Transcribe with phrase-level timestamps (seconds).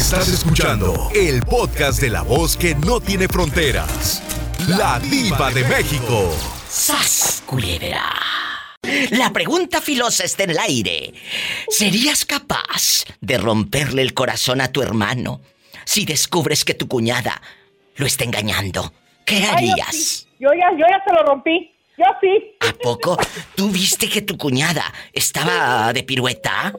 [0.00, 4.22] Estás escuchando el podcast de la voz que no tiene fronteras.
[4.66, 6.34] La diva de México.
[6.66, 8.10] ¡Sas, culebra!
[9.10, 11.12] La pregunta filosa está en el aire.
[11.68, 15.42] ¿Serías capaz de romperle el corazón a tu hermano
[15.84, 17.40] si descubres que tu cuñada
[17.96, 18.94] lo está engañando?
[19.26, 20.26] ¿Qué harías?
[20.38, 21.74] yo, ya, yo ya se lo rompí.
[21.98, 22.56] Yo sí.
[22.60, 23.18] ¿A poco?
[23.54, 26.72] ¿Tú viste que tu cuñada estaba de pirueta?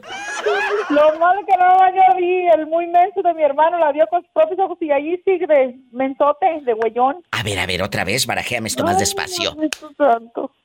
[0.90, 4.22] Lo malo que no yo vi, el muy menso de mi hermano la vio con
[4.22, 7.22] sus propios ojos y allí sigue de mensote, de huellón.
[7.30, 9.56] A ver, a ver, otra vez, barajéame esto más despacio.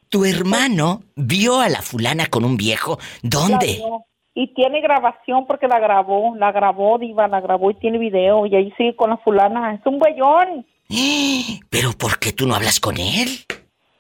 [0.10, 2.98] Tu hermano vio a la fulana con un viejo.
[3.22, 3.82] ¿Dónde?
[4.34, 8.46] Y tiene grabación porque la grabó, la grabó, Diva, la grabó y tiene video.
[8.46, 9.74] Y ahí sigue con la fulana.
[9.74, 10.66] Es un huellón.
[11.70, 13.30] ¿Pero por qué tú no hablas con él?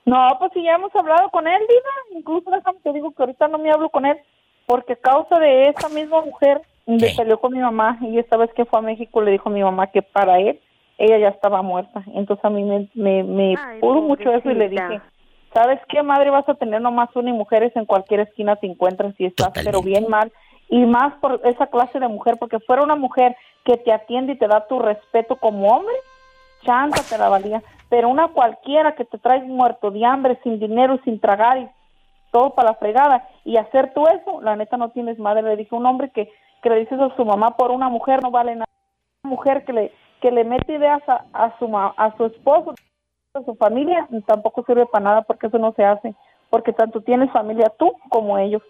[0.05, 2.20] No, pues si ya hemos hablado con él, Diva.
[2.20, 4.18] Incluso déjame te digo que ahorita no me hablo con él
[4.67, 8.53] porque a causa de esa misma mujer le peleó con mi mamá y esta vez
[8.53, 10.59] que fue a México le dijo a mi mamá que para él
[10.99, 12.04] ella ya estaba muerta.
[12.13, 15.01] Entonces a mí me, me, me pudo mucho eso y le dije,
[15.54, 16.29] ¿sabes qué, madre?
[16.29, 19.82] Vas a tener nomás una y mujeres en cualquier esquina te encuentras y estás pero
[19.82, 20.32] bien mal.
[20.70, 24.37] Y más por esa clase de mujer, porque fuera una mujer que te atiende y
[24.37, 25.96] te da tu respeto como hombre,
[26.63, 30.99] chanta te la valía pero una cualquiera que te trae muerto de hambre, sin dinero
[31.04, 31.70] sin tragar y
[32.32, 35.44] todo para la fregada y hacer tú eso, la neta no tienes madre.
[35.44, 36.30] Le dije un hombre que,
[36.62, 38.70] que le dices a su mamá por una mujer no vale nada.
[39.24, 42.74] Una mujer que le que le mete ideas a, a su a su esposo,
[43.34, 46.16] a su familia, tampoco sirve para nada porque eso no se hace.
[46.50, 48.64] Porque tanto tienes familia tú como ellos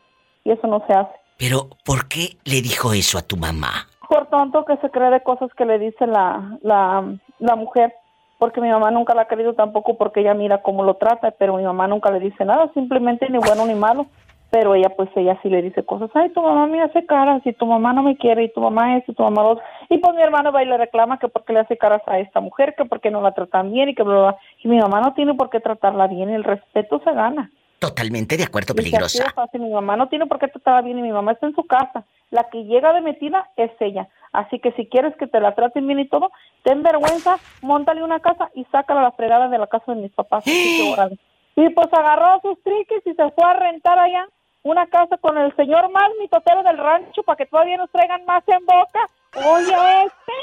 [0.44, 1.14] y eso no se hace.
[1.38, 3.88] Pero, ¿por qué le dijo eso a tu mamá?
[4.10, 7.04] Por tonto que se cree de cosas que le dice la, la,
[7.40, 7.94] la mujer
[8.38, 11.58] porque mi mamá nunca la ha querido tampoco porque ella mira cómo lo trata, pero
[11.58, 14.08] mi mamá nunca le dice nada, simplemente ni bueno ni malo,
[14.52, 17.54] pero ella pues ella sí le dice cosas, ay, tu mamá me hace caras y
[17.54, 20.16] tu mamá no me quiere y tu mamá es y tu mamá dos, y pues
[20.16, 22.86] mi hermano va y le reclama que porque le hace caras a esta mujer, que
[22.86, 25.50] porque no la tratan bien y que bla, bla, y mi mamá no tiene por
[25.50, 27.52] qué tratarla bien, el respeto se gana.
[27.80, 29.32] Totalmente de acuerdo, peligrosa.
[29.54, 32.06] mi mamá no tiene por qué tratarla bien y mi mamá está en su casa.
[32.32, 34.10] La que llega de metida es ella.
[34.32, 36.32] Así que si quieres que te la traten bien y todo,
[36.64, 40.12] ten vergüenza, montale una casa y sácala a la fregada de la casa de mis
[40.12, 40.44] papás.
[41.56, 44.28] y pues agarró sus triques y se fue a rentar allá
[44.64, 48.44] una casa con el señor más mitotero del rancho para que todavía nos traigan más
[48.48, 49.10] en boca.
[49.36, 49.74] Oye,
[50.06, 50.34] este.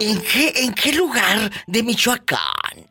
[0.00, 2.38] ¿En qué, ¿En qué lugar de Michoacán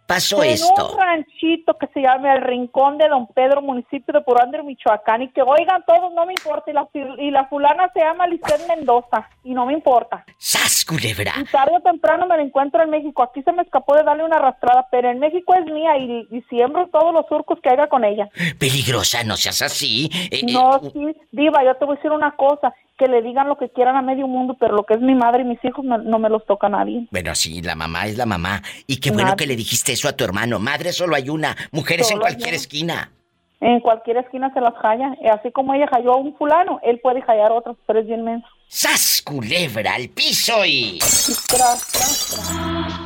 [0.08, 0.74] pasó esto?
[0.78, 5.22] En un ranchito que se llama El Rincón de Don Pedro, municipio de Purander, Michoacán.
[5.22, 6.72] Y que oigan todos, no me importa.
[6.72, 6.88] Y la,
[7.18, 9.30] y la fulana se llama Lisset Mendoza.
[9.44, 10.26] Y no me importa.
[10.38, 11.34] ¡Sas, culebra!
[11.40, 13.24] Y tarde o temprano me la encuentro en México.
[13.24, 16.42] Aquí se me escapó de darle una arrastrada, pero en México es mía y, y
[16.50, 18.30] siembro todos los surcos que haga con ella.
[18.60, 20.10] Peligrosa, no seas así.
[20.32, 23.50] Eh, no, eh, sí, Diva, yo te voy a decir una cosa que le digan
[23.50, 25.84] lo que quieran a medio mundo, pero lo que es mi madre y mis hijos
[25.84, 27.08] no, me los toca a nadie.
[27.10, 28.62] Bueno, sí, la mamá es la mamá.
[28.86, 30.60] Y qué bueno que le dijiste eso a tu hermano.
[30.60, 33.12] Madre solo hay una, mujeres en cualquier esquina.
[33.60, 35.18] En cualquier esquina se las halla.
[35.34, 38.24] Así como ella halló a un fulano, él puede hallar a otros, pero es bien
[38.24, 38.48] menso.
[38.68, 41.00] ¡Sas, culebra, al piso y...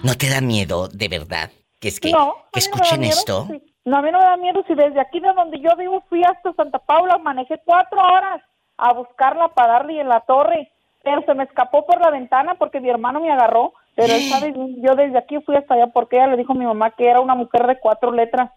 [0.03, 1.51] ¿No te da miedo, de verdad?
[1.79, 2.11] Que es que,
[2.51, 3.47] que escuchen esto.
[3.85, 6.21] No, a mí no me da miedo si desde aquí de donde yo vivo fui
[6.25, 8.41] hasta Santa Paula, manejé cuatro horas
[8.77, 10.71] a buscarla para darle en la torre,
[11.03, 14.53] pero se me escapó por la ventana porque mi hermano me agarró, pero él sabe,
[14.77, 17.21] yo desde aquí fui hasta allá porque ella le dijo a mi mamá que era
[17.21, 18.51] una mujer de cuatro letras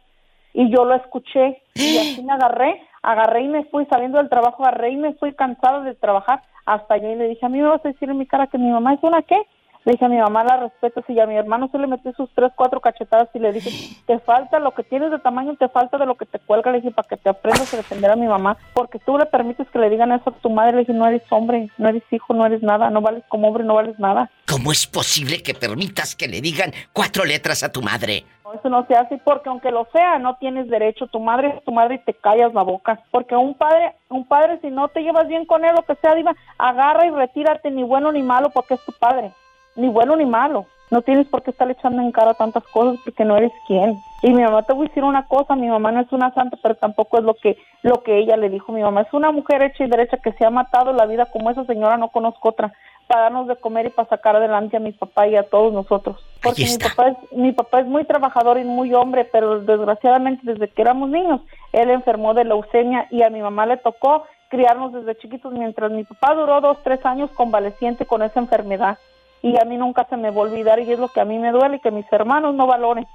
[0.53, 4.65] y yo lo escuché y así me agarré, agarré y me fui saliendo del trabajo,
[4.65, 7.69] agarré y me fui cansada de trabajar hasta allá y le dije, a mí me
[7.69, 9.41] vas a decir en mi cara que mi mamá es una qué?
[9.85, 12.29] Le dije a mi mamá la respeto, si a mi hermano se le metió sus
[12.35, 13.71] tres, cuatro cachetadas y le dije,
[14.07, 16.79] te falta lo que tienes de tamaño, te falta de lo que te cuelga, le
[16.79, 19.79] dije, para que te aprendas a defender a mi mamá, porque tú le permites que
[19.79, 22.45] le digan eso a tu madre, le dije, no eres hombre, no eres hijo, no
[22.45, 24.31] eres nada, no vales como hombre, no vales nada.
[24.47, 28.25] ¿Cómo es posible que permitas que le digan cuatro letras a tu madre?
[28.55, 31.07] eso no se hace porque aunque lo sea, no tienes derecho.
[31.07, 32.99] Tu madre es tu madre y te callas la boca.
[33.11, 36.15] Porque un padre, un padre si no te llevas bien con él, lo que sea,
[36.15, 39.33] diva, agarra y retírate, ni bueno ni malo, porque es tu padre
[39.79, 40.67] ni bueno ni malo.
[40.91, 43.99] No tienes por qué estar echando en cara tantas cosas porque no eres quien.
[44.23, 46.57] Y mi mamá te voy a decir una cosa, mi mamá no es una santa,
[46.63, 48.73] pero tampoco es lo que lo que ella le dijo.
[48.73, 51.51] Mi mamá es una mujer hecha y derecha que se ha matado la vida como
[51.51, 52.73] esa señora, no conozco otra,
[53.07, 56.17] para darnos de comer y para sacar adelante a mi papá y a todos nosotros.
[56.43, 60.69] Porque mi papá, es, mi papá es muy trabajador y muy hombre, pero desgraciadamente desde
[60.69, 61.43] que éramos niños,
[61.73, 66.05] él enfermó de leucemia y a mi mamá le tocó criarnos desde chiquitos mientras mi
[66.05, 68.97] papá duró dos, tres años convaleciente con esa enfermedad
[69.43, 71.39] y a mí nunca se me va a olvidar y es lo que a mí
[71.39, 73.07] me duele que mis hermanos no valoren.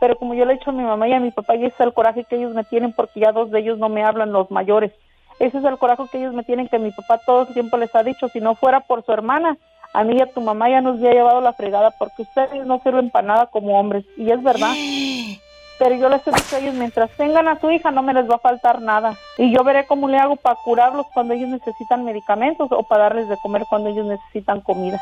[0.00, 1.74] Pero como yo le he dicho a mi mamá y a mi papá, y ese
[1.74, 4.32] es el coraje que ellos me tienen porque ya dos de ellos no me hablan,
[4.32, 4.92] los mayores.
[5.40, 7.94] Ese es el coraje que ellos me tienen que mi papá todo el tiempo les
[7.94, 9.56] ha dicho, si no fuera por su hermana,
[9.94, 12.80] a mí y a tu mamá ya nos había llevado la fregada porque ustedes no
[12.80, 14.04] sirven para nada como hombres.
[14.16, 14.72] Y es verdad.
[15.78, 18.28] Pero yo les he dicho a ellos, mientras tengan a su hija no me les
[18.28, 19.16] va a faltar nada.
[19.36, 23.28] Y yo veré cómo le hago para curarlos cuando ellos necesitan medicamentos o para darles
[23.28, 25.00] de comer cuando ellos necesitan comida.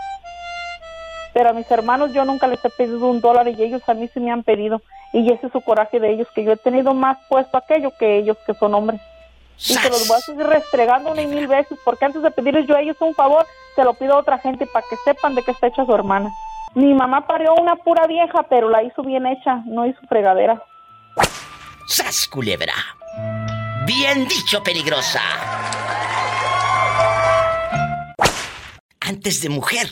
[1.32, 4.08] Pero a mis hermanos yo nunca les he pedido un dólar y ellos a mí
[4.08, 4.82] sí me han pedido.
[5.12, 8.18] Y ese es su coraje de ellos, que yo he tenido más puesto aquello que
[8.18, 9.00] ellos que son hombres.
[9.58, 12.66] Y se los voy a seguir restregando una y mil veces, porque antes de pedirles
[12.66, 15.42] yo a ellos un favor, se lo pido a otra gente para que sepan de
[15.42, 16.30] qué está hecha su hermana.
[16.76, 20.62] Mi mamá parió una pura vieja, pero la hizo bien hecha, no hizo fregadera.
[21.88, 22.74] ¡Sas, culebra!
[23.86, 25.22] Bien dicho, peligrosa.
[29.00, 29.88] Antes de mujer,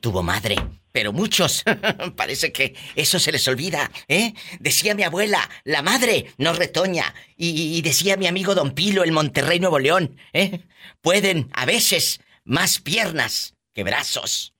[0.00, 0.56] tuvo madre.
[0.92, 1.62] Pero muchos,
[2.16, 4.32] parece que eso se les olvida, ¿eh?
[4.60, 7.14] Decía mi abuela, la madre no retoña.
[7.36, 10.60] Y, decía mi amigo Don Pilo, el Monterrey Nuevo León, ¿eh?
[11.02, 14.54] Pueden, a veces, más piernas que brazos.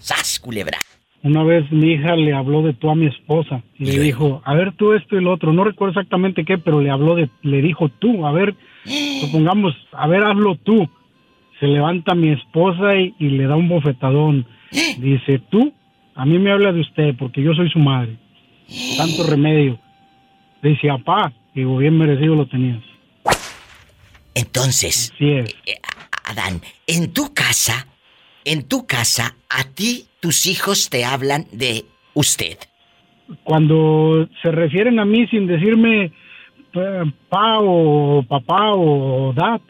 [0.00, 0.78] ¡Sas, culebra!
[1.22, 3.62] Una vez mi hija le habló de tú a mi esposa.
[3.76, 5.52] Le dijo, a ver tú esto y lo otro.
[5.52, 8.54] No recuerdo exactamente qué, pero le habló de, le dijo tú, a ver,
[9.20, 10.88] supongamos, a ver, hazlo tú.
[11.60, 14.46] Se levanta mi esposa y, le da un bofetadón.
[14.98, 15.74] Dice, tú,
[16.14, 18.16] a mí me habla de usted porque yo soy su madre.
[18.96, 19.78] Tanto remedio.
[20.62, 22.82] Dice, apá, digo, bien merecido lo tenías.
[24.34, 25.44] Entonces, eh,
[26.24, 27.86] Adán, en tu casa,
[28.44, 31.84] en tu casa, a ti tus hijos te hablan de
[32.14, 32.58] usted.
[33.44, 36.12] Cuando se refieren a mí sin decirme
[37.28, 39.60] pa o papá o dad,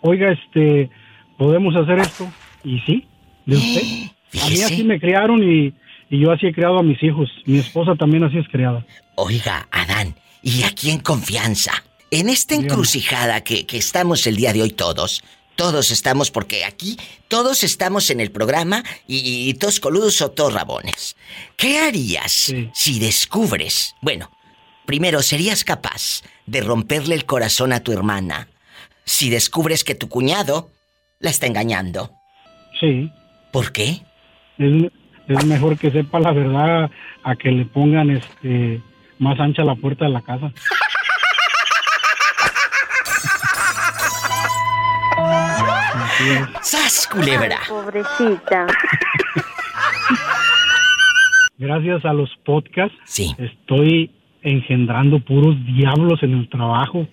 [0.00, 0.90] oiga, este,
[1.38, 2.30] podemos hacer esto.
[2.64, 3.06] Y sí,
[3.46, 4.42] de usted.
[4.42, 5.72] A mí así me criaron y,
[6.10, 7.30] yo así he criado a mis hijos.
[7.46, 8.84] Mi esposa también así es criada.
[9.16, 11.72] Oiga, Adán, y aquí en confianza,
[12.10, 15.22] en esta encrucijada que, que estamos el día de hoy todos,
[15.60, 16.96] todos estamos, porque aquí
[17.28, 21.18] todos estamos en el programa y, todos coludos o todos rabones.
[21.58, 24.30] ¿Qué harías si descubres, bueno,
[24.86, 28.48] primero, ¿serías capaz de romperle el corazón a tu hermana
[29.04, 30.70] si descubres que tu cuñado
[31.18, 32.10] la está engañando?
[32.80, 33.12] Sí.
[33.52, 34.00] ¿Por qué?
[34.56, 34.90] Es,
[35.28, 36.90] es mejor que sepa la verdad
[37.22, 38.80] a que le pongan este
[39.18, 40.54] más ancha la puerta de la casa.
[46.62, 47.58] ¡Sas, culebra!
[47.68, 48.66] pobrecita.
[51.58, 52.96] Gracias a los podcasts,
[53.38, 54.10] estoy
[54.42, 57.06] engendrando puros diablos en el trabajo.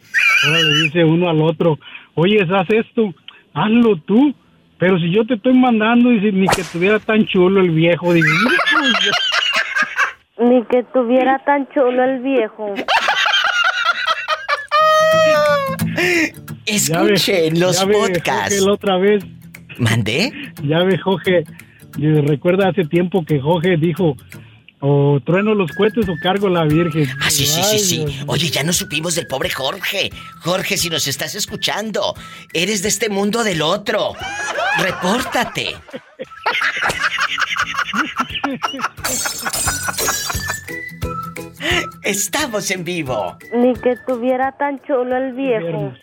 [0.46, 1.78] Ahora le dice uno al otro,
[2.16, 3.14] oye, haz esto,
[3.54, 4.34] hazlo tú.
[4.80, 8.28] Pero si yo te estoy mandando, y ni que tuviera tan chulo el viejo, digo,
[10.38, 12.76] ni que tuviera tan chulo el viejo.
[16.66, 18.62] Escuchen los podcasts.
[18.62, 19.24] la otra vez.
[19.78, 20.32] ¿Mandé?
[20.64, 21.44] Ya ve, Jorge.
[21.98, 24.16] Recuerda hace tiempo que Jorge dijo,
[24.80, 27.10] o trueno los cohetes o cargo la Virgen.
[27.22, 28.06] Ah, sí, sí, sí, sí.
[28.28, 30.12] Oye, ya no supimos del pobre Jorge.
[30.42, 32.14] Jorge, si nos estás escuchando,
[32.54, 34.14] eres de este mundo del otro.
[34.80, 35.76] Repórtate.
[42.08, 43.38] Estamos en vivo.
[43.54, 45.94] Ni que tuviera tan chulo el viejo.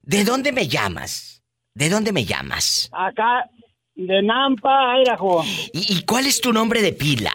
[0.00, 1.42] ¿De dónde me llamas?
[1.74, 2.88] ¿De dónde me llamas?
[2.92, 3.50] Acá,
[3.94, 5.44] de Nampa, Idaho.
[5.74, 7.34] ¿Y, cuál es tu nombre de pila?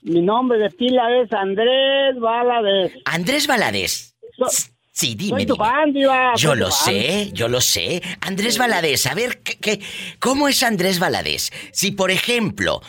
[0.00, 2.94] Mi nombre de pila es Andrés Valadez.
[3.04, 4.16] Andrés Valadez.
[4.92, 5.40] sí, dime.
[5.40, 5.92] Soy tu fan,
[6.36, 8.00] Yo lo sé, yo lo sé.
[8.22, 9.78] Andrés Valadez, a ver, ¿qué,
[10.20, 11.50] cómo es Andrés Valadez?
[11.72, 12.80] Si, por ejemplo,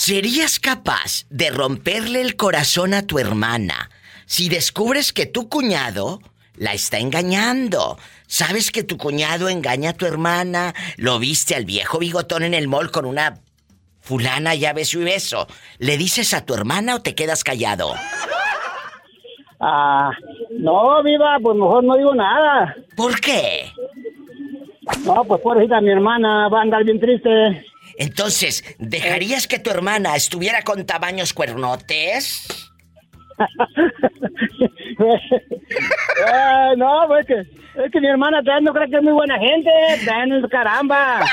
[0.00, 3.90] serías capaz de romperle el corazón a tu hermana
[4.24, 6.20] si descubres que tu cuñado
[6.54, 7.98] la está engañando.
[8.26, 12.66] Sabes que tu cuñado engaña a tu hermana, lo viste al viejo bigotón en el
[12.66, 13.40] mall con una
[14.00, 15.46] fulana ya beso y beso.
[15.76, 17.92] ¿Le dices a tu hermana o te quedas callado?
[19.60, 20.12] Ah,
[20.50, 22.74] no, viva, pues mejor no digo nada.
[22.96, 23.70] ¿Por qué?
[25.04, 27.69] No, pues por pobrecita, mi hermana va a andar bien triste.
[28.00, 32.48] Entonces, ¿dejarías que tu hermana estuviera con tamaños cuernotes?
[36.76, 39.70] No, pues que, es que mi hermana también no cree que es muy buena gente.
[40.04, 41.24] También caramba.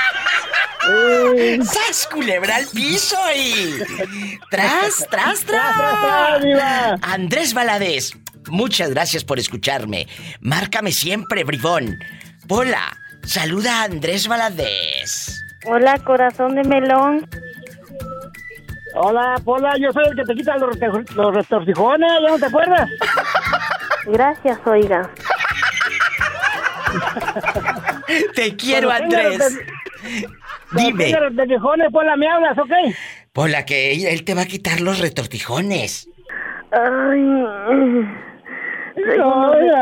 [1.62, 3.74] ¡Sas, culebra al piso y...
[4.50, 6.98] ¡Tras, tras, tras!
[7.02, 8.12] Andrés Valadez,
[8.46, 10.06] muchas gracias por escucharme.
[10.40, 11.98] Márcame siempre, bribón.
[12.48, 15.47] Hola, saluda a Andrés Valadez.
[15.70, 17.28] Hola, corazón de melón.
[18.94, 20.78] Hola, Pola, yo soy el que te quita los,
[21.14, 22.88] los retorcijones, ¿ya no te acuerdas?
[24.06, 25.10] Gracias, oiga.
[28.34, 29.60] Te quiero, Andrés.
[30.72, 31.10] Dime.
[31.10, 32.72] Los retortijones, pues la me hablas, ¿ok?
[33.34, 36.08] Por la que él te va a quitar los retortijones.
[36.72, 38.08] Ay.
[38.96, 39.18] Ay,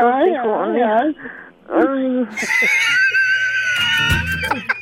[0.03, 1.15] ay, ay,
[1.69, 2.27] ay.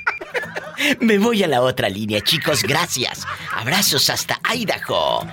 [1.00, 3.26] Me voy a la otra línea, chicos, gracias.
[3.54, 5.26] Abrazos hasta Idaho.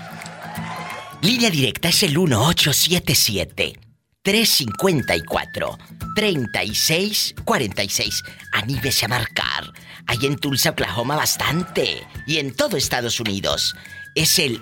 [1.22, 3.78] Línea directa es el 1877
[4.22, 5.78] 354
[6.14, 8.22] 3646.
[8.52, 9.72] Anímese a marcar.
[10.06, 12.06] Hay en Tulsa, Oklahoma bastante.
[12.26, 13.74] Y en todo Estados Unidos.
[14.14, 14.60] Es el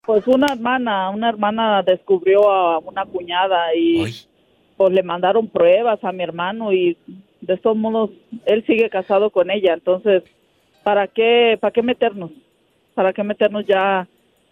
[0.05, 4.03] Pues una hermana, una hermana descubrió a una cuñada y
[4.75, 6.97] pues le mandaron pruebas a mi hermano y
[7.39, 8.09] de todos modos
[8.45, 10.23] él sigue casado con ella, entonces
[10.83, 12.31] ¿para qué para qué meternos?
[12.93, 14.07] ¿Para qué meternos ya?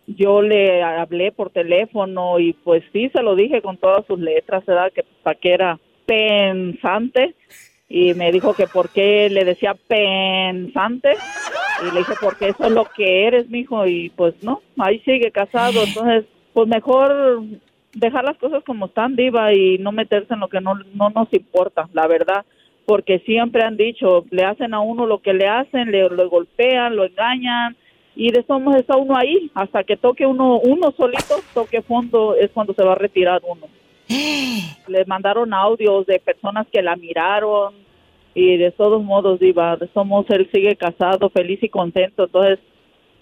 [0.07, 4.65] Yo le hablé por teléfono y pues sí se lo dije con todas sus letras,
[4.65, 4.91] ¿verdad?
[4.93, 7.35] Que para qué era pensante
[7.89, 11.17] y me dijo que por qué le decía pensante
[11.81, 15.31] y le dije porque eso es lo que eres, mijo y pues no, ahí sigue
[15.31, 17.43] casado, entonces pues mejor
[17.93, 21.33] dejar las cosas como están, diva, y no meterse en lo que no, no nos
[21.33, 22.45] importa, la verdad,
[22.85, 26.95] porque siempre han dicho, le hacen a uno lo que le hacen, le, lo golpean,
[26.95, 27.75] lo engañan,
[28.15, 32.51] y de somos está uno ahí, hasta que toque uno, uno solito, toque fondo, es
[32.51, 33.67] cuando se va a retirar uno.
[34.87, 37.73] Le mandaron audios de personas que la miraron,
[38.33, 42.59] y de todos modos, diva, somos, él sigue casado, feliz y contento, entonces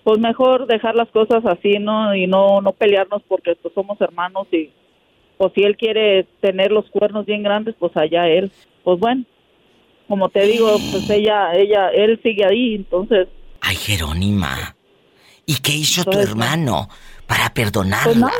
[0.04, 2.16] pues mejor dejar las cosas así, ¿no?
[2.16, 4.72] Y no no pelearnos porque pues somos hermanos y
[5.38, 8.51] pues si él quiere tener los cuernos bien grandes, pues allá él.
[8.84, 9.24] Pues bueno,
[10.08, 13.28] como te digo, pues ella ella él sigue ahí, entonces
[13.62, 14.75] Ay, Jerónima.
[15.46, 16.88] ¿Y qué hizo tu hermano
[17.28, 18.04] para perdonarla?
[18.06, 18.34] pues nada.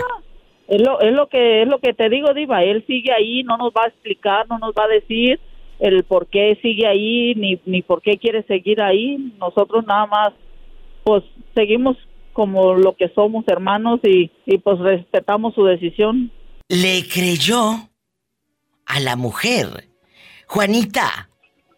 [0.68, 3.58] Es lo, es lo que es lo que te digo, Diva, él sigue ahí, no
[3.58, 5.40] nos va a explicar, no nos va a decir
[5.80, 9.18] el por qué sigue ahí ni ni por qué quiere seguir ahí.
[9.40, 10.30] Nosotros nada más
[11.04, 11.24] pues
[11.56, 11.98] seguimos
[12.34, 16.32] como lo que somos hermanos y, y pues respetamos su decisión.
[16.68, 17.90] Le creyó
[18.86, 19.90] a la mujer.
[20.48, 21.30] Juanita,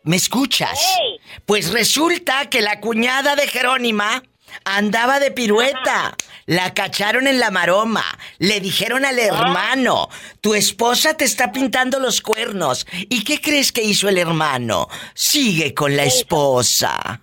[0.04, 0.98] ¿me escuchas?
[1.46, 4.24] Pues resulta que la cuñada de Jerónima
[4.66, 6.16] andaba de pirueta.
[6.46, 8.04] La cacharon en la maroma.
[8.40, 10.10] Le dijeron al hermano,
[10.42, 12.86] tu esposa te está pintando los cuernos.
[12.92, 14.88] ¿Y qué crees que hizo el hermano?
[15.14, 17.22] Sigue con la esposa.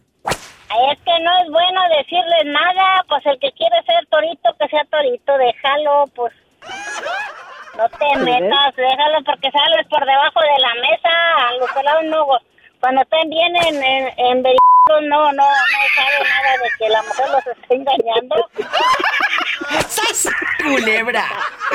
[0.69, 4.85] Es que no es bueno decirles nada, pues el que quiere ser torito, que sea
[4.85, 6.33] torito, déjalo, pues.
[7.77, 11.11] No te metas, déjalo porque sales por debajo de la mesa,
[11.49, 12.27] a los no,
[12.81, 14.43] cuando estén bien en, en, en
[14.89, 15.45] no, no, no
[15.95, 18.37] sabe nada de que la mujer los está engañando.
[19.87, 20.29] ¡Sas!
[20.63, 21.25] Culebra,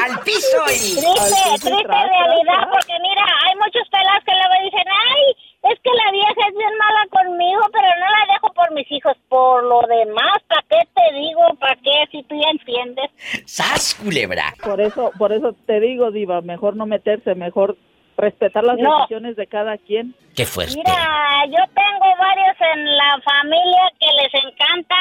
[0.03, 0.97] al piso y...
[0.97, 6.11] Triste, triste realidad, porque mira, hay muchos pelados que luego dicen, ay, es que la
[6.11, 9.15] vieja es bien mala conmigo, pero no la dejo por mis hijos.
[9.29, 11.41] Por lo demás, ¿para qué te digo?
[11.59, 12.07] ¿Para qué?
[12.11, 13.11] Si tú ya entiendes.
[13.45, 14.53] ¡Sas, culebra!
[14.63, 17.77] Por eso por eso te digo, Diva, mejor no meterse, mejor
[18.17, 18.97] respetar las No.
[18.99, 20.15] decisiones de cada quien.
[20.35, 20.75] ¡Qué fuerte!
[20.75, 24.95] Mira, yo tengo varios en la familia que les encanta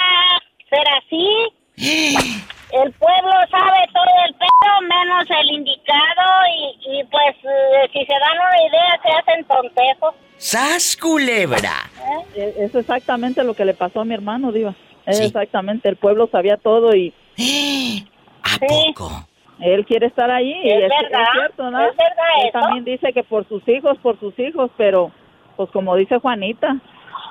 [0.69, 1.29] ser así.
[2.73, 6.23] El pueblo sabe todo el pedo, menos el indicado,
[6.57, 10.15] y, y pues eh, si se dan una idea se hacen tontejos.
[10.39, 11.91] ¡Sas, culebra!
[12.35, 14.75] E- Es exactamente lo que le pasó a mi hermano, Diva.
[15.05, 15.25] Es Sí.
[15.25, 17.13] exactamente, el pueblo sabía todo y
[18.43, 18.67] ¿A Sí.
[18.95, 19.29] poco?
[19.63, 20.55] Él quiere estar allí.
[20.65, 21.81] Es, verdad, cierto, ¿no?
[21.81, 21.93] Él
[22.53, 25.13] también dice que por sus hijos, por sus hijos, pero
[25.57, 26.77] pues como dice Juanita,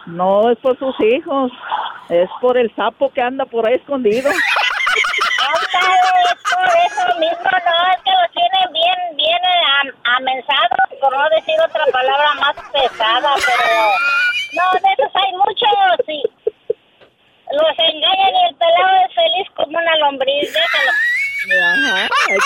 [0.06, 1.52] no es por sus hijos,
[2.10, 4.30] es por el sapo que anda por ahí escondido.
[4.32, 4.38] es
[6.56, 11.86] por eso mismo, no, es que lo tienen bien, bien eh, por no decir otra
[11.92, 13.92] palabra más pesada, pero
[14.54, 16.24] no, de esos hay muchos y
[17.52, 20.92] los engañan y el pelado es feliz como una lombriz, déjalo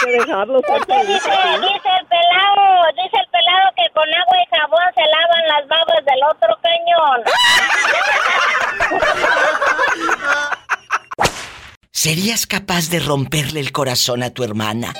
[0.03, 0.59] que dejarlo.
[0.59, 2.63] Es que dice, dice el pelado,
[2.95, 7.19] dice el pelado que con agua y jabón se lavan las babas del otro cañón.
[11.91, 14.93] ¿Serías capaz de romperle el corazón a tu hermana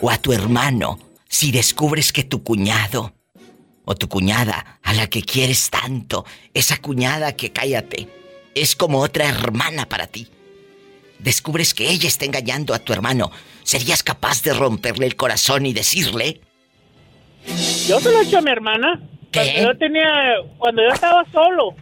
[0.00, 3.12] o a tu hermano si descubres que tu cuñado
[3.84, 8.08] o tu cuñada a la que quieres tanto, esa cuñada que cállate,
[8.54, 10.30] es como otra hermana para ti?
[11.18, 13.30] Descubres que ella está engañando a tu hermano.
[13.64, 16.40] ¿Serías capaz de romperle el corazón y decirle?
[17.88, 19.00] Yo se lo he hecho a mi hermana.
[19.30, 19.40] ¿Qué?
[19.54, 20.08] Cuando yo tenía,
[20.58, 21.74] cuando yo estaba solo,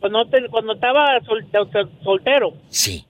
[0.00, 2.54] cuando, te- cuando estaba sol- sol- soltero.
[2.70, 3.04] Sí.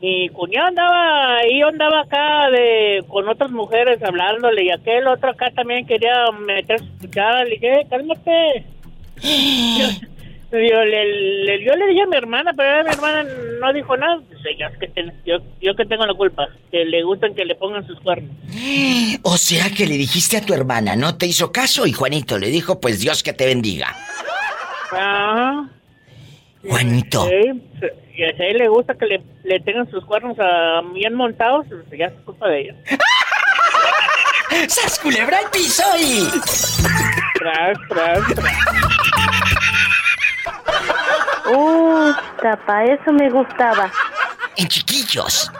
[0.00, 5.30] Mi cuñado andaba ahí, yo andaba acá de, con otras mujeres hablándole y aquel otro
[5.30, 7.44] acá también quería meter su cuchara.
[7.44, 8.64] Le dije, "Eh, cálmate.
[10.58, 13.24] yo, le, yo le dije a mi hermana, pero mi hermana
[13.60, 14.20] no dijo nada.
[14.58, 17.86] Yo, que ten- yo, yo que tengo la culpa, que le gustan que le pongan
[17.86, 18.30] sus cuernos.
[19.24, 22.48] O sea que le dijiste a tu hermana, no te hizo caso y Juanito le
[22.48, 23.94] dijo, pues Dios que te bendiga.
[24.90, 25.68] Ajá.
[26.66, 27.62] Juanito, Sí,
[28.16, 31.98] y a él le gusta que le, le tengan sus cuernos ah, bien montados, pues
[31.98, 32.74] ya es culpa de ella.
[34.68, 36.28] ¡sas culebra al piso y...
[37.38, 38.52] Tras, tras, tras.
[41.54, 43.90] Uh, tapa, eso me gustaba.
[44.56, 45.50] En chiquillos,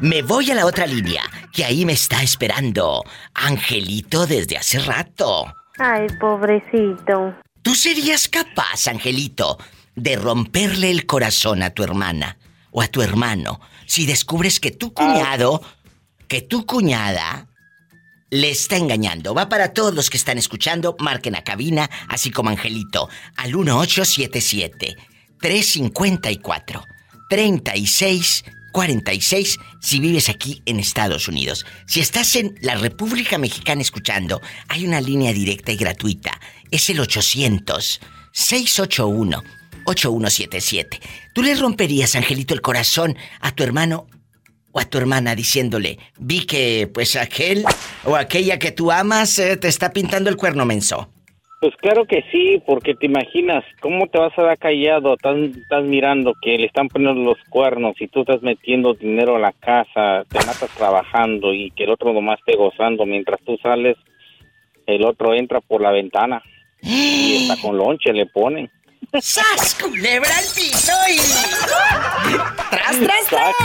[0.00, 3.04] me voy a la otra línea, que ahí me está esperando
[3.34, 5.52] Angelito desde hace rato.
[5.78, 7.34] Ay, pobrecito.
[7.62, 9.58] ¿Tú serías capaz, Angelito,
[9.94, 12.38] de romperle el corazón a tu hermana
[12.70, 15.62] o a tu hermano si descubres que tu cuñado,
[16.26, 17.46] que tu cuñada
[18.30, 19.34] le está engañando?
[19.34, 24.96] Va para todos los que están escuchando, marquen a cabina, así como Angelito, al 1877
[25.40, 26.84] 354
[27.28, 31.64] 3646 si vives aquí en Estados Unidos.
[31.86, 36.40] Si estás en la República Mexicana escuchando, hay una línea directa y gratuita.
[36.70, 38.00] Es el 800
[38.32, 39.42] 681
[39.84, 41.00] 8177.
[41.32, 44.06] ¿Tú le romperías, Angelito, el corazón a tu hermano
[44.72, 47.64] o a tu hermana diciéndole, vi que pues aquel
[48.04, 51.10] o aquella que tú amas eh, te está pintando el cuerno menso?
[51.60, 55.14] Pues claro que sí, porque te imaginas, ¿cómo te vas a dar callado?
[55.14, 59.40] Estás, estás mirando que le están poniendo los cuernos y tú estás metiendo dinero a
[59.40, 63.96] la casa, te matas trabajando y que el otro nomás esté gozando mientras tú sales,
[64.86, 66.40] el otro entra por la ventana
[66.80, 68.70] y está con lonche, le ponen.
[69.20, 71.16] ¡Sas, culebra al piso y...
[72.70, 73.56] ¡Tras, tras, tras!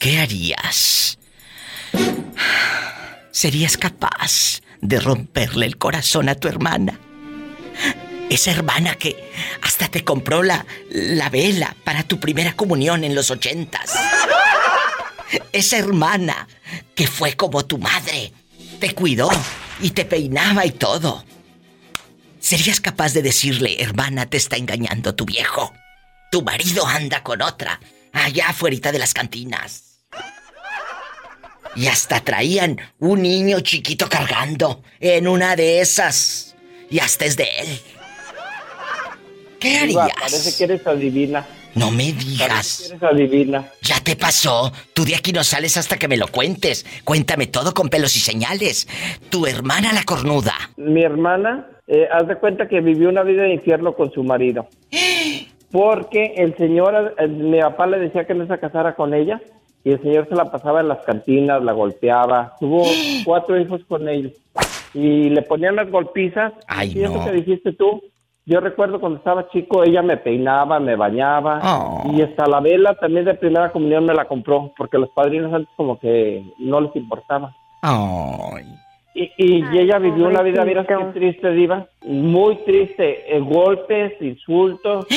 [0.00, 1.16] ¿Qué harías?
[3.40, 7.00] ¿Serías capaz de romperle el corazón a tu hermana?
[8.28, 13.30] Esa hermana que hasta te compró la, la vela para tu primera comunión en los
[13.30, 13.94] ochentas.
[15.52, 16.48] Esa hermana
[16.94, 18.34] que fue como tu madre.
[18.78, 19.30] Te cuidó
[19.80, 21.24] y te peinaba y todo.
[22.40, 25.72] ¿Serías capaz de decirle, hermana, te está engañando tu viejo?
[26.30, 27.80] Tu marido anda con otra,
[28.12, 29.89] allá afuera de las cantinas.
[31.76, 36.56] Y hasta traían un niño chiquito cargando en una de esas.
[36.90, 37.80] Y hasta es de él.
[39.60, 40.08] ¿Qué harías?
[40.18, 41.46] parece que eres adivina.
[41.74, 42.90] No me Parece que digas.
[42.90, 43.68] eres adivina.
[43.82, 44.72] Ya te pasó.
[44.92, 46.84] Tú de aquí no sales hasta que me lo cuentes.
[47.04, 48.88] Cuéntame todo con pelos y señales.
[49.28, 50.54] Tu hermana la cornuda.
[50.76, 54.68] Mi hermana, eh, haz de cuenta que vivió una vida de infierno con su marido.
[55.70, 59.40] Porque el señor, mi papá le decía que no se casara con ella
[59.84, 62.54] y el señor se la pasaba en las cantinas, la golpeaba.
[62.60, 62.84] Tuvo
[63.24, 64.32] cuatro hijos con ellos
[64.94, 66.52] y le ponían las golpizas.
[66.66, 67.24] Ay, y eso no.
[67.24, 68.02] que dijiste tú.
[68.46, 72.10] Yo recuerdo cuando estaba chico, ella me peinaba, me bañaba Oh.
[72.12, 75.72] y hasta la vela también de primera comunión me la compró porque los padrinos antes
[75.76, 77.54] como que no les importaba.
[77.82, 78.64] Ay.
[79.14, 81.18] Y, y Ay, ella vivió una vida, mira qué pobrecito.
[81.20, 81.86] triste, Diva.
[82.06, 83.36] Muy triste.
[83.36, 85.06] eh, golpes, insultos.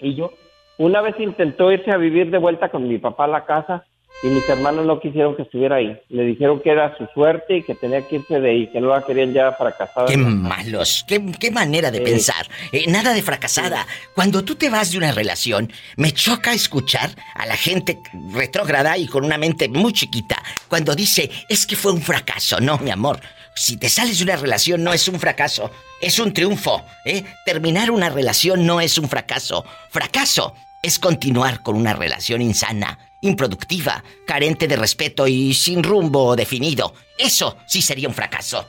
[0.00, 0.30] Y yo,
[0.78, 3.84] una vez intentó irse a vivir de vuelta con mi papá a la casa
[4.22, 6.00] y mis hermanos no quisieron que estuviera ahí.
[6.08, 8.88] Le dijeron que era su suerte y que tenía que irse de ahí, que no
[8.88, 10.06] la querían ya fracasada.
[10.06, 12.46] Qué malos, qué, qué manera de pensar.
[12.72, 13.86] Eh, nada de fracasada.
[14.14, 17.98] Cuando tú te vas de una relación, me choca escuchar a la gente
[18.32, 22.60] retrógrada y con una mente muy chiquita cuando dice, es que fue un fracaso.
[22.60, 23.20] No, mi amor.
[23.56, 26.82] Si te sales de una relación no es un fracaso, es un triunfo.
[27.04, 27.22] ¿eh?
[27.44, 29.64] Terminar una relación no es un fracaso.
[29.90, 36.92] Fracaso es continuar con una relación insana, improductiva, carente de respeto y sin rumbo definido.
[37.18, 38.66] Eso sí sería un fracaso.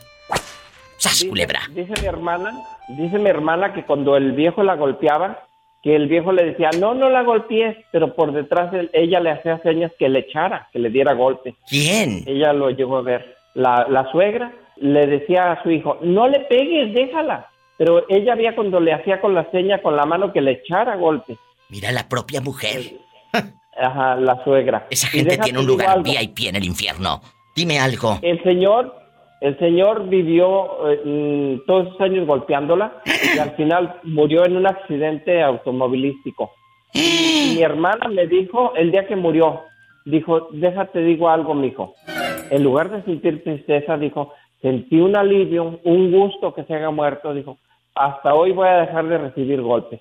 [0.98, 1.60] ¡Sas, Dice- culebra!
[1.72, 2.54] Dice mi hermana,
[2.98, 5.46] dice mi hermana que cuando el viejo la golpeaba,
[5.84, 9.60] que el viejo le decía, no, no la golpees, pero por detrás ella le hacía
[9.62, 11.56] señas que le echara, que le diera golpe.
[11.70, 12.24] ¿Quién?
[12.26, 13.36] Ella lo llegó a ver.
[13.56, 17.50] La, la suegra le decía a su hijo, no le pegues, déjala.
[17.78, 20.96] Pero ella veía cuando le hacía con la seña, con la mano, que le echara
[20.96, 21.38] golpe.
[21.70, 23.00] Mira la propia mujer.
[23.78, 24.88] Ajá, la suegra.
[24.90, 26.02] Esa gente tiene un lugar.
[26.02, 27.22] VIP en el infierno.
[27.56, 28.20] Dime algo.
[28.22, 28.96] El señor,
[29.42, 33.02] el señor vivió eh, mm, todos esos años golpeándola
[33.36, 36.52] y al final murió en un accidente automovilístico.
[36.94, 39.62] Mi hermana me dijo el día que murió,
[40.06, 41.96] dijo, déjate digo algo, mijo.
[42.50, 47.34] En lugar de sentir tristeza, dijo, sentí un alivio, un gusto que se haya muerto,
[47.34, 47.58] dijo,
[47.96, 50.00] hasta hoy voy a dejar de recibir golpes.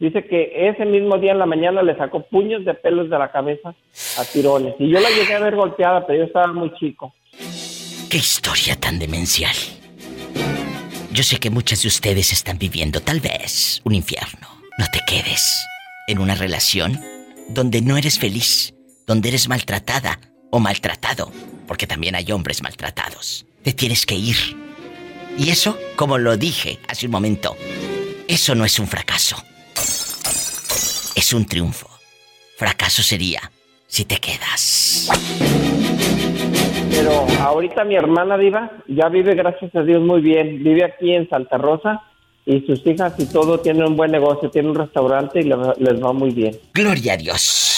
[0.00, 3.30] Dice que ese mismo día en la mañana le sacó puños de pelos de la
[3.30, 3.74] cabeza
[4.18, 4.74] a tirones.
[4.78, 7.12] Y yo la llegué a ver golpeada, pero yo estaba muy chico.
[8.10, 9.54] ¡Qué historia tan demencial!
[11.12, 14.48] Yo sé que muchas de ustedes están viviendo tal vez un infierno.
[14.78, 15.66] No te quedes
[16.08, 16.98] en una relación
[17.48, 18.74] donde no eres feliz,
[19.06, 20.18] donde eres maltratada
[20.50, 21.30] o maltratado,
[21.68, 23.44] porque también hay hombres maltratados.
[23.62, 24.36] Te tienes que ir.
[25.36, 27.54] Y eso, como lo dije hace un momento,
[28.28, 29.36] eso no es un fracaso.
[31.16, 31.88] Es un triunfo.
[32.56, 33.40] Fracaso sería
[33.86, 35.08] si te quedas.
[36.90, 40.62] Pero ahorita mi hermana Diva ya vive, gracias a Dios, muy bien.
[40.62, 42.02] Vive aquí en Santa Rosa
[42.44, 46.12] y sus hijas y todo tienen un buen negocio, tienen un restaurante y les va
[46.12, 46.58] muy bien.
[46.74, 47.69] Gloria a Dios.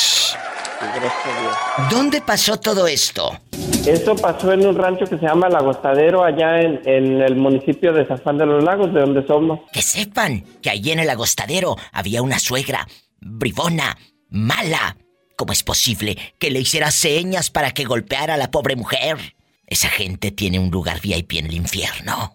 [1.90, 3.38] ¿Dónde pasó todo esto?
[3.86, 7.92] Eso pasó en un rancho que se llama El Agostadero, allá en, en el municipio
[7.92, 9.60] de San Juan de los Lagos, de donde somos.
[9.72, 12.86] Que sepan que allí en el agostadero había una suegra
[13.20, 13.96] bribona,
[14.28, 14.96] mala.
[15.36, 19.34] ¿Cómo es posible que le hiciera señas para que golpeara a la pobre mujer?
[19.66, 22.34] Esa gente tiene un lugar VIP en el infierno.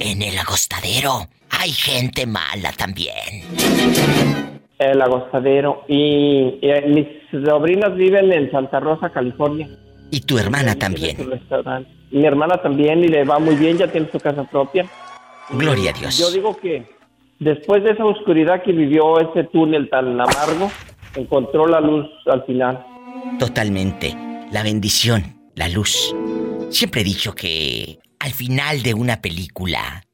[0.00, 4.57] En el agostadero hay gente mala también.
[4.78, 5.84] El Agostadero.
[5.88, 9.68] Y, y, eh, mis sobrinos viven en Santa Rosa, California.
[10.10, 11.86] Y tu hermana Tiene también.
[12.10, 14.86] Mi hermana también y le va muy bien, ya tiene su casa propia.
[15.50, 16.18] Gloria a Dios.
[16.18, 16.86] Yo digo que
[17.38, 20.70] después de esa oscuridad que vivió ese túnel tan amargo,
[21.14, 22.84] encontró la luz al final.
[23.38, 24.16] Totalmente.
[24.52, 25.22] La bendición,
[25.54, 26.14] la luz.
[26.70, 30.04] Siempre he dicho que al final de una película,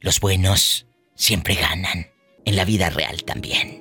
[0.00, 2.06] los buenos siempre ganan.
[2.44, 3.79] En la vida real también.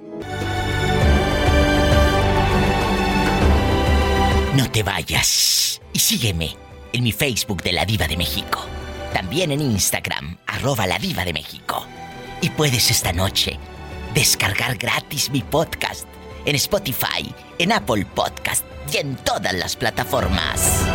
[4.56, 5.82] No te vayas.
[5.94, 6.56] Y sígueme
[6.94, 8.60] en mi Facebook de La Diva de México.
[9.14, 11.86] También en Instagram, arroba La Diva de México.
[12.42, 13.60] Y puedes esta noche
[14.14, 16.08] descargar gratis mi podcast
[16.46, 20.86] en Spotify, en Apple Podcast y en todas las plataformas.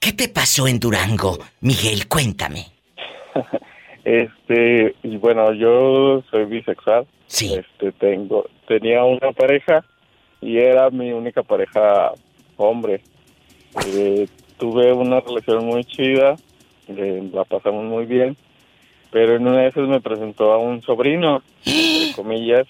[0.00, 2.08] ¿Qué te pasó en Durango, Miguel?
[2.08, 2.66] Cuéntame.
[4.02, 7.06] Este, y bueno, yo soy bisexual.
[7.26, 7.52] Sí.
[7.54, 9.84] Este, tengo, tenía una pareja
[10.40, 12.12] y era mi única pareja
[12.56, 13.02] hombre.
[13.86, 16.36] Eh, tuve una relación muy chida,
[16.88, 18.38] eh, la pasamos muy bien,
[19.10, 22.66] pero en una de esas me presentó a un sobrino, entre comillas,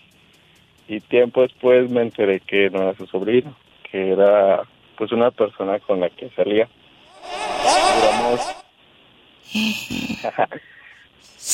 [0.88, 3.54] y tiempo después me enteré que no era su sobrino,
[3.90, 4.62] que era
[4.96, 6.68] pues una persona con la que salía.
[8.00, 8.40] Duramos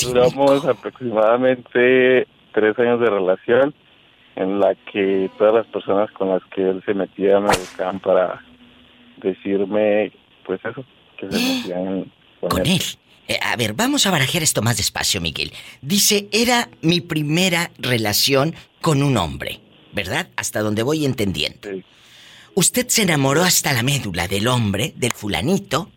[0.02, 3.74] Duramos aproximadamente tres años de relación
[4.34, 8.42] en la que todas las personas con las que él se metía me buscaban para
[9.22, 10.12] decirme,
[10.44, 10.84] pues eso,
[11.18, 12.72] que se metían con, Con él.
[12.72, 12.82] él.
[13.28, 15.52] Eh, a ver, vamos a barajar esto más despacio, Miguel.
[15.80, 19.60] Dice, era mi primera relación con un hombre,
[19.92, 20.28] ¿verdad?
[20.36, 21.68] Hasta donde voy entendiendo.
[22.58, 25.90] Usted se enamoró hasta la médula del hombre, del fulanito.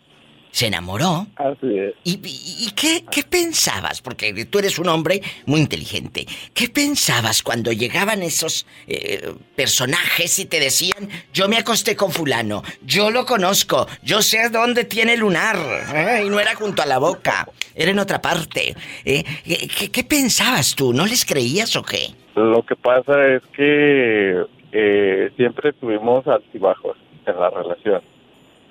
[0.51, 1.27] Se enamoró.
[1.37, 1.93] Así es.
[2.03, 4.01] ¿Y, qué, qué pensabas?
[4.01, 6.25] Porque tú eres un hombre muy inteligente.
[6.55, 12.63] ¿Qué pensabas cuando llegaban esos eh, personajes y te decían, yo me acosté con fulano,
[12.83, 15.55] yo lo conozco, yo sé dónde tiene lunar?
[15.95, 16.23] ¿eh?
[16.25, 18.75] Y no era junto a la boca, era en otra parte.
[19.05, 19.23] ¿eh?
[19.45, 20.91] ¿Qué, qué- qué pensabas tú?
[20.93, 22.07] ¿No les creías o qué?
[22.35, 24.33] Lo que pasa es que
[24.71, 28.01] eh, siempre tuvimos altibajos en la relación.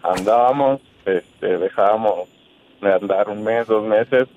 [0.02, 2.28] Andábamos, este, dejábamos
[2.80, 4.28] de andar un mes, dos meses,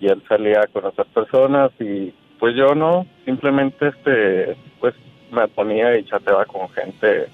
[0.00, 4.94] y él salía con otras personas y pues yo no, simplemente este, pues
[5.30, 7.26] me ponía y chateaba con gente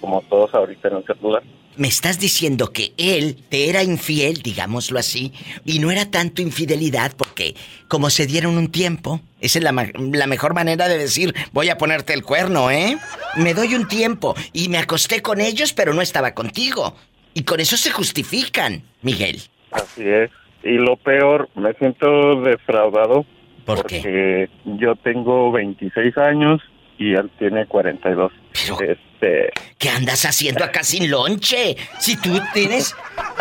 [0.00, 1.42] como todos ahorita en el celular.
[1.78, 5.32] Me estás diciendo que él te era infiel, digámoslo así,
[5.64, 7.54] y no era tanto infidelidad porque
[7.86, 11.78] como se dieron un tiempo, esa es la, la mejor manera de decir, voy a
[11.78, 12.96] ponerte el cuerno, ¿eh?
[13.36, 16.96] Me doy un tiempo y me acosté con ellos, pero no estaba contigo.
[17.32, 19.40] Y con eso se justifican, Miguel.
[19.70, 20.30] Así es.
[20.64, 23.24] Y lo peor, me siento defraudado
[23.64, 26.60] ¿Por porque yo tengo 26 años
[26.98, 28.32] y él tiene 42.
[28.62, 31.76] Este, ¿Qué andas haciendo acá sin lonche?
[31.98, 32.94] Si tú tienes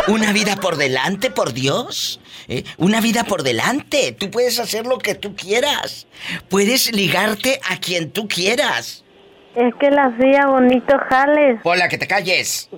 [0.07, 2.19] una vida por delante, por Dios.
[2.47, 2.63] ¿eh?
[2.77, 4.11] Una vida por delante.
[4.11, 6.07] Tú puedes hacer lo que tú quieras.
[6.49, 9.03] Puedes ligarte a quien tú quieras.
[9.55, 11.59] Es que la hacía bonito jales.
[11.63, 12.69] Hola, que te calles.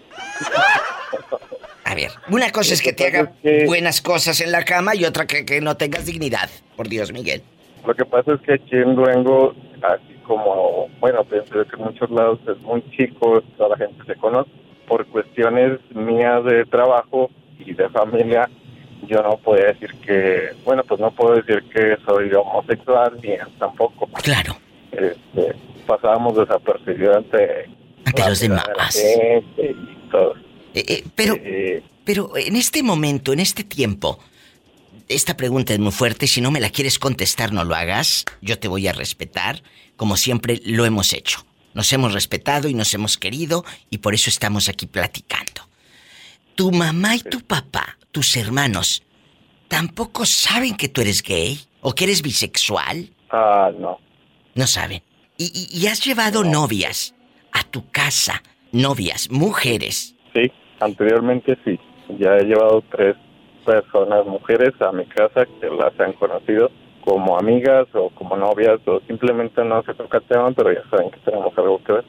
[1.84, 3.34] A ver, una cosa es que te haga
[3.66, 6.50] buenas cosas en la cama y otra que, que no tengas dignidad.
[6.78, 7.44] Por Dios, Miguel.
[7.86, 8.96] lo que pasa es que aquí en
[10.30, 14.52] como, bueno, pienso que en muchos lados es muy chico, toda la gente se conoce.
[14.88, 18.48] Por cuestiones mías de trabajo y de familia,
[19.08, 24.08] yo no puedo decir que, bueno, pues no puedo decir que soy homosexual ni tampoco.
[24.22, 24.56] Claro.
[24.92, 25.56] Este,
[25.88, 27.66] pasábamos desapercibidos ante,
[28.06, 28.70] Ante los demás.
[29.58, 30.36] y todo.
[30.76, 31.36] Eh, eh, pero,
[32.06, 34.20] pero en este momento, en este tiempo,
[35.10, 36.28] esta pregunta es muy fuerte.
[36.28, 38.26] Si no me la quieres contestar, no lo hagas.
[38.42, 39.62] Yo te voy a respetar,
[39.98, 41.46] como siempre lo hemos hecho.
[41.74, 45.68] Nos hemos respetado y nos hemos querido y por eso estamos aquí platicando.
[46.56, 49.04] Tu mamá y tu papá, tus hermanos,
[49.68, 53.10] tampoco saben que tú eres gay o que eres bisexual.
[53.30, 54.00] Ah, no.
[54.56, 55.02] No saben.
[55.38, 57.14] Y, y- y has llevado novias
[57.52, 60.16] a tu casa, novias, mujeres.
[60.34, 61.80] Sí, anteriormente sí.
[62.20, 63.16] Ya he llevado tres
[63.66, 66.72] personas, mujeres, a mi casa que las han conocido
[67.04, 71.18] como amigas o como novias o simplemente no se toca tema, pero ya saben que
[71.20, 72.06] tenemos algo que ver.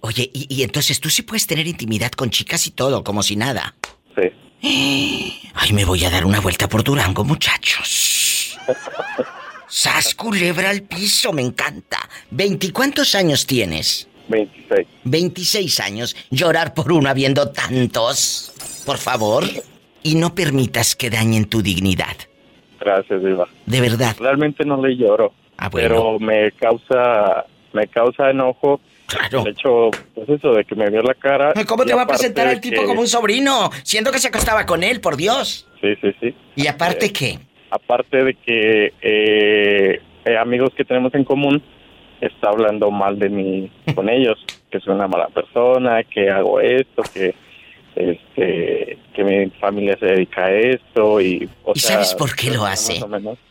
[0.00, 3.36] Oye, y, y entonces tú sí puedes tener intimidad con chicas y todo, como si
[3.36, 3.74] nada.
[4.16, 4.32] Sí.
[5.54, 8.58] Ay, me voy a dar una vuelta por Durango, muchachos.
[9.68, 11.98] Sas culebra al piso, me encanta.
[12.30, 14.08] ¿Veinticuántos años tienes?
[14.28, 14.86] 26.
[15.04, 16.16] 26 años.
[16.30, 18.52] Llorar por uno habiendo tantos.
[18.84, 19.44] Por favor.
[20.02, 22.16] Y no permitas que dañen tu dignidad.
[22.80, 23.48] Gracias, Diva.
[23.66, 24.14] De verdad.
[24.18, 25.32] Realmente no le lloro.
[25.56, 25.88] Ah, bueno.
[25.88, 28.80] Pero me causa, me causa enojo.
[29.06, 29.40] Claro.
[29.40, 31.52] El hecho, pues eso, de que me vio la cara.
[31.66, 33.70] ¿Cómo te va a presentar de al tipo que- como un sobrino?
[33.82, 35.66] Siendo que se acostaba con él, por Dios.
[35.80, 36.34] Sí, sí, sí.
[36.56, 37.38] ¿Y aparte Eh, qué?
[37.70, 41.62] Aparte de que eh, eh, amigos que tenemos en común
[42.20, 44.38] está hablando mal de mí con ellos,
[44.70, 47.34] que soy una mala persona, que hago esto, que
[47.98, 52.50] este que mi familia se dedica a esto y o ¿Y sea, sabes por qué
[52.50, 53.00] lo hace?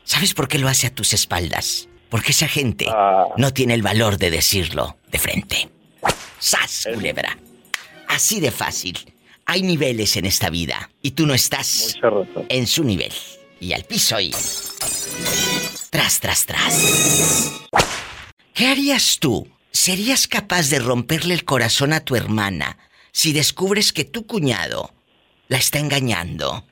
[0.04, 1.90] ¿Sabes por qué lo hace a tus espaldas?
[2.10, 3.26] Porque esa gente Ah.
[3.38, 5.70] no tiene el valor de decirlo de frente.
[6.40, 7.38] ¡Sas, culebra!
[8.08, 8.98] Así de fácil.
[9.46, 11.96] Hay niveles en esta vida y tú no estás
[12.50, 13.12] en su nivel.
[13.60, 14.32] Y al piso y...
[15.90, 17.62] Tras, tras, tras.
[18.54, 19.48] ¿Qué harías tú?
[19.72, 22.78] ¿Serías capaz de romperle el corazón a tu hermana
[23.18, 24.92] si descubres que tu cuñado
[25.48, 26.64] la está engañando?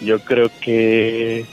[0.00, 1.44] Yo creo que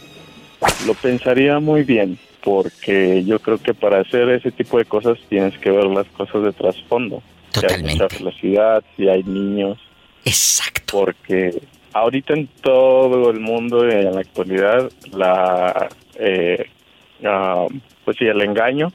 [0.85, 5.57] lo pensaría muy bien, porque yo creo que para hacer ese tipo de cosas tienes
[5.57, 7.23] que ver las cosas de trasfondo.
[7.51, 7.81] Totalmente.
[7.81, 9.79] Si hay mucha velocidad, si hay niños.
[10.23, 10.99] Exacto.
[10.99, 16.69] Porque ahorita en todo el mundo, en la actualidad, la, eh,
[17.25, 17.65] ah,
[18.05, 18.93] pues sí, el engaño,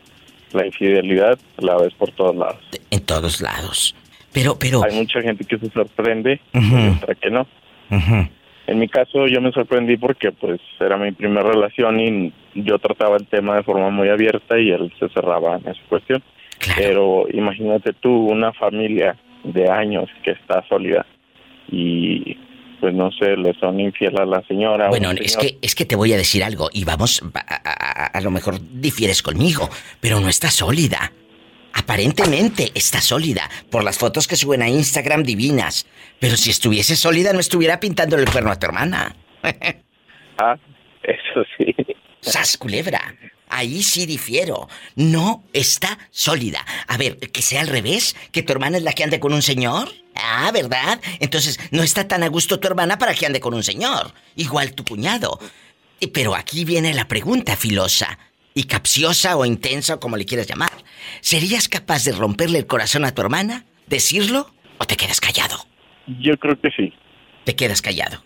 [0.52, 2.60] la infidelidad, la ves por todos lados.
[2.90, 3.94] En todos lados.
[4.32, 4.84] Pero, pero...
[4.84, 6.78] Hay mucha gente que se sorprende, Ujú.
[6.78, 7.46] y otra que no.
[8.66, 13.16] En mi caso yo me sorprendí porque pues era mi primera relación y yo trataba
[13.16, 16.22] el tema de forma muy abierta y él se cerraba en esa cuestión.
[16.76, 21.06] Pero imagínate tú una familia de años que está sólida
[21.70, 22.36] y
[22.80, 24.88] pues no sé, le son infiel a la señora.
[24.88, 25.46] Bueno, es señor.
[25.52, 28.30] que, es que te voy a decir algo y vamos, a, a- a- a lo
[28.30, 29.68] mejor difieres conmigo,
[30.00, 31.12] pero no está sólida.
[31.74, 35.86] Aparentemente está sólida por las fotos que suben a Instagram divinas.
[36.18, 39.14] Pero si estuviese sólida no estuviera pintándole el cuerno a tu hermana.
[40.40, 40.56] Ah,
[41.02, 41.74] eso sí.
[42.20, 43.00] ¡Sas, culebra!
[43.50, 44.68] Ahí sí difiero.
[44.96, 46.64] No está sólida.
[46.86, 49.42] A ver, que sea al revés, que tu hermana es la que ande con un
[49.42, 49.88] señor.
[50.14, 51.00] Ah, ¿verdad?
[51.20, 54.12] Entonces, no está tan a gusto tu hermana para que ande con un señor.
[54.36, 55.38] Igual tu cuñado.
[56.12, 58.18] Pero aquí viene la pregunta filosa.
[58.54, 60.72] Y capciosa o intensa, o como le quieras llamar.
[61.20, 63.64] ¿Serías capaz de romperle el corazón a tu hermana?
[63.86, 64.52] ¿Decirlo?
[64.78, 65.64] ¿O te quedas callado?
[66.20, 66.92] Yo creo que sí.
[67.44, 68.22] Te quedas callado.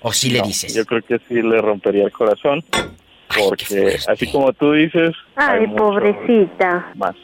[0.00, 0.74] ¿O si le No, dices?
[0.74, 2.64] Yo creo que sí le rompería el corazón.
[3.34, 6.92] Porque así como tú dices, Ay, pobrecita.
[6.96, 7.14] más.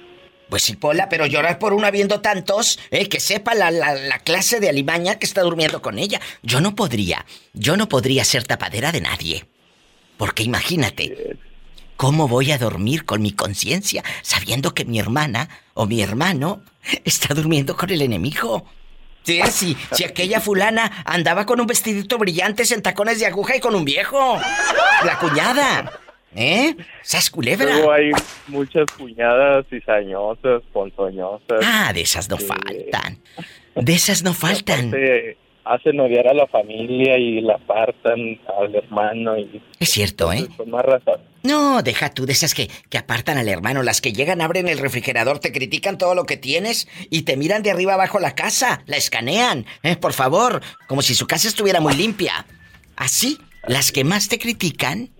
[0.48, 4.18] Pues sí, Pola, pero llorar por uno habiendo tantos, eh, que sepa la, la- la
[4.18, 6.20] clase de alimaña que está durmiendo con ella.
[6.42, 9.46] Yo no podría, yo no podría ser tapadera de nadie.
[10.16, 11.36] Porque imagínate,
[11.96, 16.62] ¿cómo voy a dormir con mi conciencia sabiendo que mi hermana o mi hermano
[17.04, 18.64] está durmiendo con el enemigo?
[19.24, 23.60] Sí, sí, si aquella fulana andaba con un vestidito brillante en tacones de aguja y
[23.60, 24.38] con un viejo.
[25.04, 26.00] La cuñada.
[26.36, 26.76] ¿Eh?
[27.02, 27.76] ¿Sas culebra?
[27.76, 28.10] Luego hay
[28.48, 31.60] muchas cuñadas cizañosas, ponzoñosas.
[31.62, 33.18] Ah, de esas no faltan.
[33.76, 34.88] De esas no faltan.
[34.88, 39.62] Aparte, hacen odiar a la familia y la apartan al hermano y...
[39.78, 40.46] Es cierto, ¿eh?
[40.56, 41.20] Con más razón.
[41.42, 43.82] No, deja tú de esas que, que apartan al hermano.
[43.82, 47.62] Las que llegan, abren el refrigerador, te critican todo lo que tienes y te miran
[47.62, 48.82] de arriba abajo la casa.
[48.86, 49.96] La escanean, ¿eh?
[49.96, 50.62] Por favor.
[50.88, 52.46] Como si su casa estuviera muy limpia.
[52.96, 55.10] Así, las que más te critican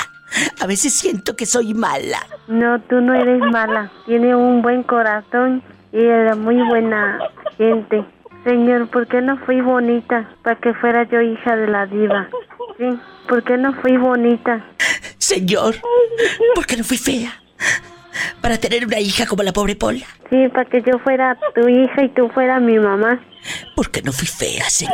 [0.59, 2.19] A veces siento que soy mala.
[2.47, 3.91] No, tú no eres mala.
[4.05, 7.19] Tienes un buen corazón y eres muy buena
[7.57, 8.05] gente.
[8.43, 12.27] Señor, ¿por qué no fui bonita para que fuera yo hija de la diva?
[12.77, 14.65] Sí, ¿por qué no fui bonita?
[15.17, 15.75] Señor,
[16.55, 17.42] ¿por qué no fui fea?
[18.41, 20.05] Para tener una hija como la pobre Pola.
[20.29, 23.19] Sí, para que yo fuera tu hija y tú fueras mi mamá.
[23.75, 24.93] ¿Por qué no fui fea, señor?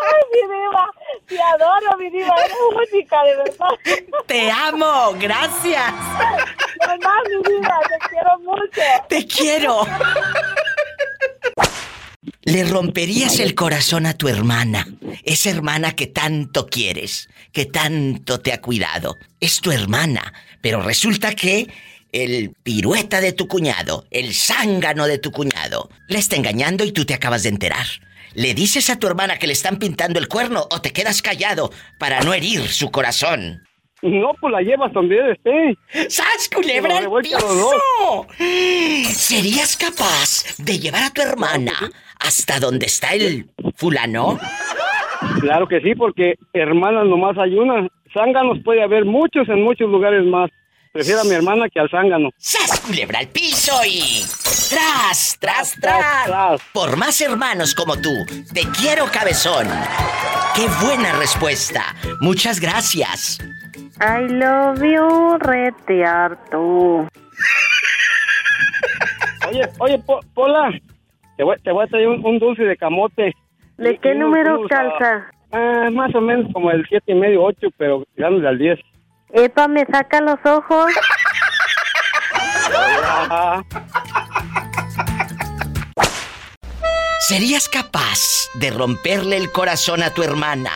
[0.00, 0.90] Ay, mi diva,
[1.26, 2.56] te adoro, mi diva, eres
[2.92, 3.68] única, de verdad.
[4.26, 5.92] Te amo, gracias.
[6.80, 8.82] De verdad, mi diva, te quiero mucho.
[9.08, 9.86] Te quiero.
[12.42, 14.86] Le romperías el corazón a tu hermana,
[15.24, 19.16] esa hermana que tanto quieres, que tanto te ha cuidado.
[19.40, 21.68] Es tu hermana, pero resulta que
[22.12, 27.04] el pirueta de tu cuñado, el zángano de tu cuñado, le está engañando y tú
[27.04, 27.86] te acabas de enterar.
[28.34, 31.72] ¿Le dices a tu hermana que le están pintando el cuerno o te quedas callado
[31.98, 33.67] para no herir su corazón?
[34.02, 35.76] No, pues la llevas donde esté.
[36.08, 38.26] ¡Sas, culebra al piso!
[39.10, 41.72] ¿Serías capaz de llevar a tu hermana
[42.20, 44.38] hasta donde está el fulano?
[45.40, 47.88] Claro que sí, porque hermanas nomás hay una.
[48.14, 50.48] Zánganos puede haber muchos en muchos lugares más.
[50.92, 52.30] Prefiero a mi hermana que al zángano.
[52.38, 54.24] ¡Sas, culebra al piso y...
[54.70, 56.60] ¡Tras, tras, tras!
[56.72, 58.10] Por más hermanos como tú,
[58.52, 59.68] te quiero, cabezón.
[60.54, 61.94] ¡Qué buena respuesta!
[62.20, 63.38] Muchas gracias.
[64.00, 67.08] I love you, rete harto.
[69.48, 70.70] Oye, oye, Po- Pola,
[71.36, 73.34] te voy, te voy a traer un, un dulce de camote.
[73.76, 75.30] ¿De Y- qué número calza?
[75.52, 78.78] Ah, más o menos como el siete y medio, ocho, pero dándole al 10.
[79.32, 80.92] Epa, me saca los ojos.
[87.20, 90.70] ¿Serías capaz de romperle el corazón a tu hermana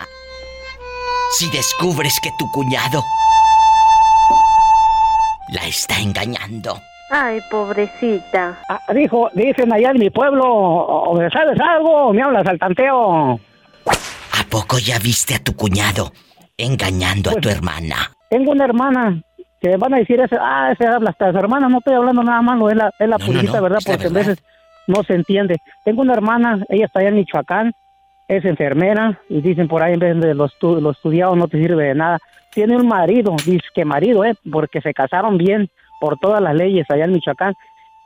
[1.39, 3.03] si descubres que tu cuñado
[5.49, 6.79] la está engañando?
[7.11, 8.59] Ay, pobrecita.
[8.69, 12.13] Ah, dijo, dicen allá en mi pueblo, o- o ¿sabes algo?
[12.13, 13.35] Me hablas al tanteo.
[13.85, 16.13] ¿A poco ya viste a tu cuñado
[16.57, 18.13] engañando a tu hermana?
[18.31, 19.23] Tengo una hermana
[19.61, 22.41] que van a decir, ese, ah, ese habla hasta su hermana, no estoy hablando nada
[22.41, 23.79] malo, es la, es la No, no, purita, no, ¿verdad?
[23.85, 24.39] Porque a veces
[24.87, 25.57] no se entiende.
[25.85, 27.73] Tengo una hermana, ella está allá en Michoacán,
[28.29, 31.59] es enfermera y dicen por ahí en vez de lo, estu- lo estudiado no te
[31.61, 32.19] sirve de nada.
[32.55, 34.35] Tiene un marido, dice que marido, ¿eh?
[34.51, 35.69] porque se casaron bien
[36.01, 37.55] por todas las leyes allá en Michoacán.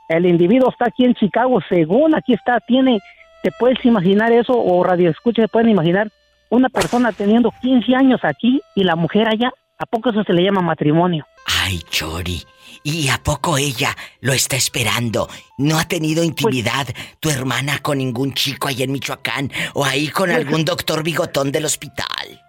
[0.09, 2.99] El individuo está aquí en Chicago, según aquí está, tiene,
[3.43, 4.53] ¿te puedes imaginar eso?
[4.53, 6.07] O radio escucha, ¿se pueden imaginar?
[6.49, 10.43] Una persona teniendo 15 años aquí y la mujer allá, ¿a poco eso se le
[10.43, 11.25] llama matrimonio?
[11.63, 12.43] Ay, Chori.
[12.83, 13.89] ¿Y a poco ella
[14.21, 15.27] lo está esperando?
[15.57, 16.87] ¿No ha tenido intimidad
[17.19, 19.49] tu hermana con ningún chico ahí en Michoacán?
[19.73, 22.41] ¿O ahí con algún doctor bigotón del hospital?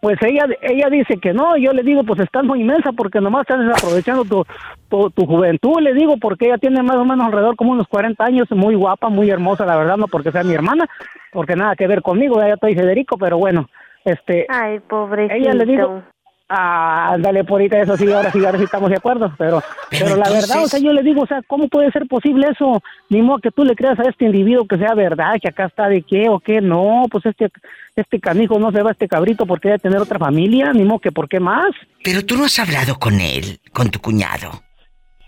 [0.00, 3.42] Pues ella, ella dice que no, yo le digo, pues estás muy inmensa porque nomás
[3.42, 4.44] estás desaprovechando tu,
[4.88, 8.24] tu, tu juventud, le digo, porque ella tiene más o menos alrededor como unos 40
[8.24, 10.88] años, muy guapa, muy hermosa, la verdad, no porque sea mi hermana,
[11.32, 13.68] porque nada que ver conmigo, ya estoy Federico, pero bueno,
[14.04, 14.46] este...
[14.48, 15.34] Ay, pobrecito.
[15.34, 16.02] Ella le digo,
[16.48, 20.16] ah, ándale, por ahorita eso sí, ahora sí, ahora sí estamos de acuerdo, pero, pero,
[20.16, 22.82] la verdad, o sea, yo le digo, o sea, ¿cómo puede ser posible eso?
[23.08, 25.88] Ni modo que tú le creas a este individuo que sea verdad, que acá está
[25.88, 27.50] de qué o qué, no, pues este,
[27.96, 31.00] este canijo no se va a este cabrito porque debe tener otra familia, ni modo
[31.00, 31.70] que por qué más.
[32.02, 34.50] Pero tú no has hablado con él, con tu cuñado.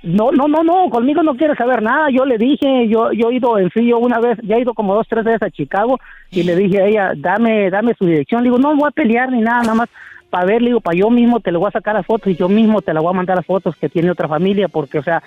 [0.03, 2.09] No, no, no, no, conmigo no quiere saber nada.
[2.11, 4.73] Yo le dije, yo, yo he ido en sí, yo una vez, ya he ido
[4.73, 6.01] como dos, tres veces a Chicago
[6.31, 8.43] y le dije a ella, dame, dame su dirección.
[8.43, 9.89] Le digo, no voy a pelear ni nada, nada más
[10.31, 12.37] para ver, le digo, para yo mismo te le voy a sacar las fotos y
[12.37, 15.03] yo mismo te la voy a mandar las fotos que tiene otra familia, porque, o
[15.03, 15.22] sea,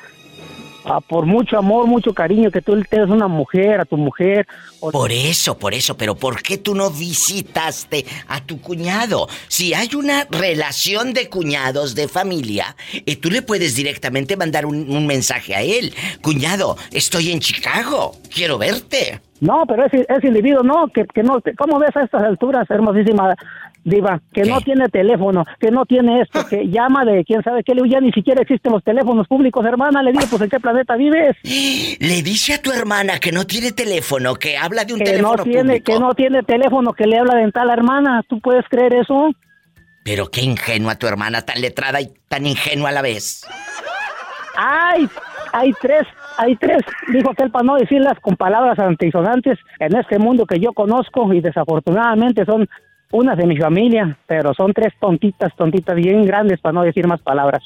[0.86, 3.98] ah, por mucho amor, mucho cariño que tú le tengas a una mujer, a tu
[3.98, 4.48] mujer.
[4.80, 9.28] o- Por eso, por eso, pero ¿por qué tú no visitaste a tu cuñado?
[9.48, 12.76] Si hay una relación de cuñados, de familia,
[13.06, 15.94] eh, tú le puedes directamente mandar un, un mensaje a él.
[16.22, 19.22] Cuñado, estoy en Chicago, quiero verte.
[19.42, 23.36] No, pero ese, ese individuo no, que, que no, ¿cómo ves a estas alturas, hermosísima
[23.84, 24.22] diva?
[24.34, 27.84] Que no tiene teléfono, que no tiene esto, que llama de quién sabe qué, le
[27.84, 30.96] digo, ya ni siquiera existen los teléfonos públicos, hermana, le digo, pues ¿en qué planeta
[30.96, 31.36] vives?
[32.00, 35.36] Le dice a tu hermana que no tiene teléfono, que habla de un Que teléfono
[35.38, 35.86] no tiene, público.
[35.86, 39.30] que no tiene teléfono, que le habla de tal hermana, ¿tú puedes creer eso?
[40.04, 43.46] Pero qué ingenua tu hermana, tan letrada y tan ingenua a la vez.
[44.56, 45.08] Ay,
[45.52, 46.06] hay tres,
[46.38, 50.74] hay tres, dijo aquel para no decirlas con palabras antisonantes en este mundo que yo
[50.74, 52.68] conozco y desafortunadamente son
[53.14, 57.22] unas de mi familia, pero son tres tontitas, tontitas bien grandes para no decir más
[57.22, 57.62] palabras.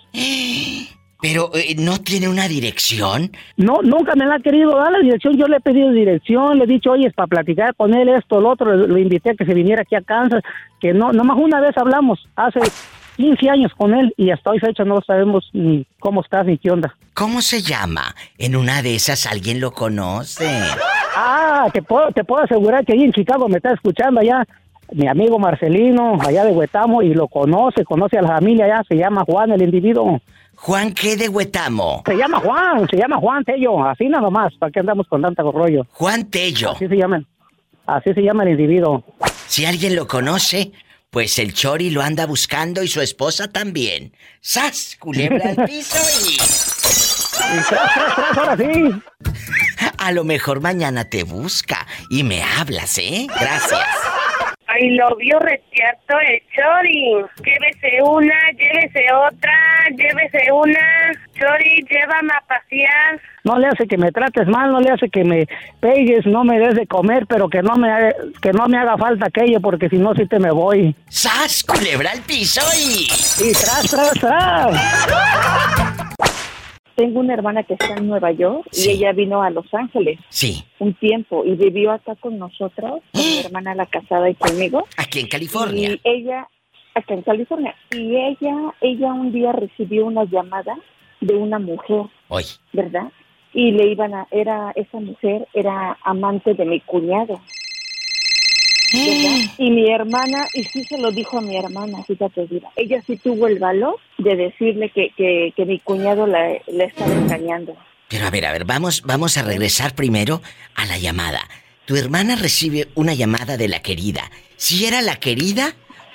[1.21, 3.31] Pero eh, no tiene una dirección.
[3.55, 5.37] No, nunca me la ha querido dar la dirección.
[5.37, 8.39] Yo le he pedido dirección, le he dicho, oye, es para platicar con él esto,
[8.39, 8.75] lo otro.
[8.75, 10.43] Lo invité a que se viniera aquí a Kansas,
[10.79, 12.59] que no, nomás una vez hablamos, hace
[13.15, 16.71] 15 años con él y hasta hoy fecha no sabemos ni cómo estás ni qué
[16.71, 16.95] onda.
[17.13, 18.15] ¿Cómo se llama?
[18.37, 20.47] En una de esas alguien lo conoce.
[21.15, 24.45] Ah, te puedo, te puedo asegurar que ahí en Chicago me está escuchando allá
[24.93, 28.95] mi amigo Marcelino, allá de Huetamo, y lo conoce, conoce a la familia allá, se
[28.95, 30.21] llama Juan el individuo.
[30.55, 32.03] ¿Juan qué de Huetamo?
[32.05, 35.51] Se llama Juan, se llama Juan Tello, así nada más, ¿para qué andamos con tanto
[35.51, 35.85] rollo?
[35.91, 36.71] Juan Tello.
[36.71, 37.23] Así se llama,
[37.85, 39.03] así se llama el individuo.
[39.45, 40.71] Si alguien lo conoce,
[41.09, 44.13] pues el Chori lo anda buscando y su esposa también.
[44.41, 44.97] ¡Sas!
[44.99, 46.37] Culebra al piso y...
[47.47, 48.91] Y tras, tras, tras, ahora sí.
[49.99, 53.27] A lo mejor mañana te busca y me hablas, ¿eh?
[53.39, 53.85] Gracias.
[54.69, 57.25] Ay, lo vio recierto el Chori.
[57.43, 59.57] Llévese una, llévese otra,
[59.95, 61.11] llévese una.
[61.39, 63.21] Chori, llévame a pasear.
[63.45, 65.47] No le hace que me trates mal, no le hace que me
[65.79, 68.97] pegues, no me des de comer, pero que no me haga- que no me haga
[68.97, 70.93] falta aquello, porque si no, sí te me voy.
[71.07, 71.63] ¡Sas!
[71.63, 73.03] Culebra al piso y...
[73.49, 76.07] Y tras, tras, tras.
[76.97, 80.63] Tengo una hermana que está en Nueva York y ella vino a Los Ángeles Sí,
[80.79, 84.87] un tiempo y vivió acá con nosotros, con mi hermana la casada y conmigo.
[84.97, 85.91] aquí en California.
[85.91, 86.47] Y ella,
[86.95, 90.75] acá en California, y ella, ella un día recibió una llamada
[91.21, 92.45] de una mujer, Hoy.
[92.73, 93.11] ¿verdad?
[93.53, 97.39] Y le iban a, era, esa mujer era amante de mi cuñado.
[98.93, 99.53] ¿Verdad?
[99.57, 103.17] Y mi hermana, y sí se lo dijo a mi hermana, fíjate, mira, ella sí
[103.17, 107.75] tuvo el valor de decirle que, que, que mi cuñado la, la estaba engañando.
[108.07, 110.41] Pero a ver, a ver, vamos, vamos a regresar primero
[110.75, 111.41] a la llamada.
[111.85, 114.21] Tu hermana recibe una llamada de la querida.
[114.55, 115.73] ¿Si era la querida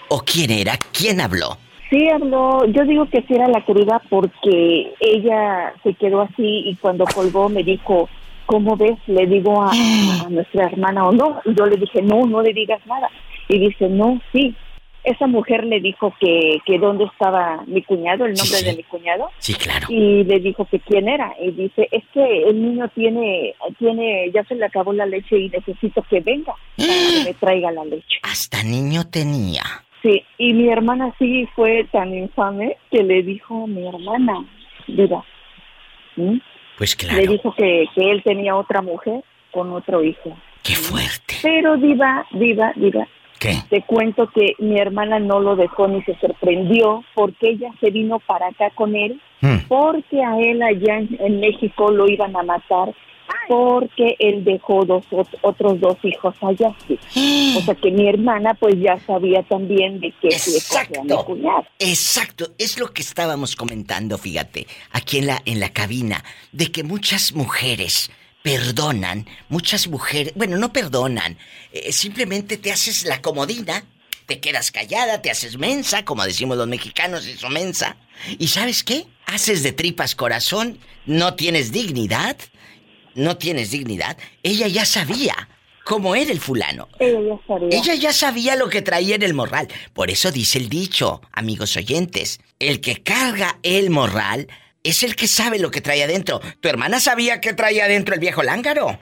[0.08, 0.78] o quién era?
[0.92, 1.58] ¿Quién habló?
[1.90, 6.76] Sí, habló, yo digo que sí era la querida porque ella se quedó así y
[6.76, 8.08] cuando colgó me dijo,
[8.52, 8.98] ¿cómo ves?
[9.06, 11.40] Le digo a, a nuestra hermana o no.
[11.46, 13.08] Y yo le dije, no, no le digas nada.
[13.48, 14.54] Y dice, no, sí.
[15.04, 19.30] Esa mujer le dijo que, que dónde estaba mi cuñado, el nombre de mi cuñado.
[19.38, 19.86] Sí, claro.
[19.88, 21.34] Y le dijo que quién era.
[21.40, 25.48] Y dice, es que el niño tiene, tiene, ya se le acabó la leche y
[25.48, 28.18] necesito que venga para que me traiga la leche.
[28.22, 29.62] Hasta niño tenía.
[30.02, 34.44] Sí, y mi hermana sí fue tan infame que le dijo a mi hermana,
[34.88, 35.24] mira.
[36.82, 39.22] Pues le dijo que, que él tenía otra mujer
[39.52, 40.36] con otro hijo.
[40.64, 41.36] Qué fuerte.
[41.40, 43.06] Pero diva, diva, diva.
[43.38, 43.54] ¿Qué?
[43.70, 48.18] Te cuento que mi hermana no lo dejó ni se sorprendió porque ella se vino
[48.18, 49.58] para acá con él Hmm.
[49.66, 52.94] porque a él allá en, en México lo iban a matar
[53.48, 56.74] porque él dejó dos ot- otros dos hijos allá.
[56.86, 57.54] sí.
[57.58, 61.64] O sea que mi hermana pues ya sabía también de que mi cuñado.
[61.78, 66.82] Exacto, es lo que estábamos comentando, fíjate, aquí en la en la cabina, de que
[66.84, 68.10] muchas mujeres
[68.42, 71.36] perdonan, muchas mujeres, bueno, no perdonan,
[71.72, 73.84] eh, simplemente te haces la comodina,
[74.26, 77.96] te quedas callada, te haces mensa, como decimos los mexicanos, hizo mensa.
[78.38, 79.06] ¿Y sabes qué?
[79.26, 82.36] Haces de tripas corazón, no tienes dignidad,
[83.14, 84.16] no tienes dignidad.
[84.42, 85.48] Ella ya sabía
[85.84, 86.88] cómo era el fulano.
[86.98, 87.68] Ella ya sabía.
[87.70, 89.68] Ella ya sabía lo que traía en el morral.
[89.92, 94.48] Por eso dice el dicho, amigos oyentes, el que carga el morral
[94.84, 96.40] es el que sabe lo que trae adentro.
[96.60, 98.98] ¿Tu hermana sabía que traía adentro el viejo lángaro?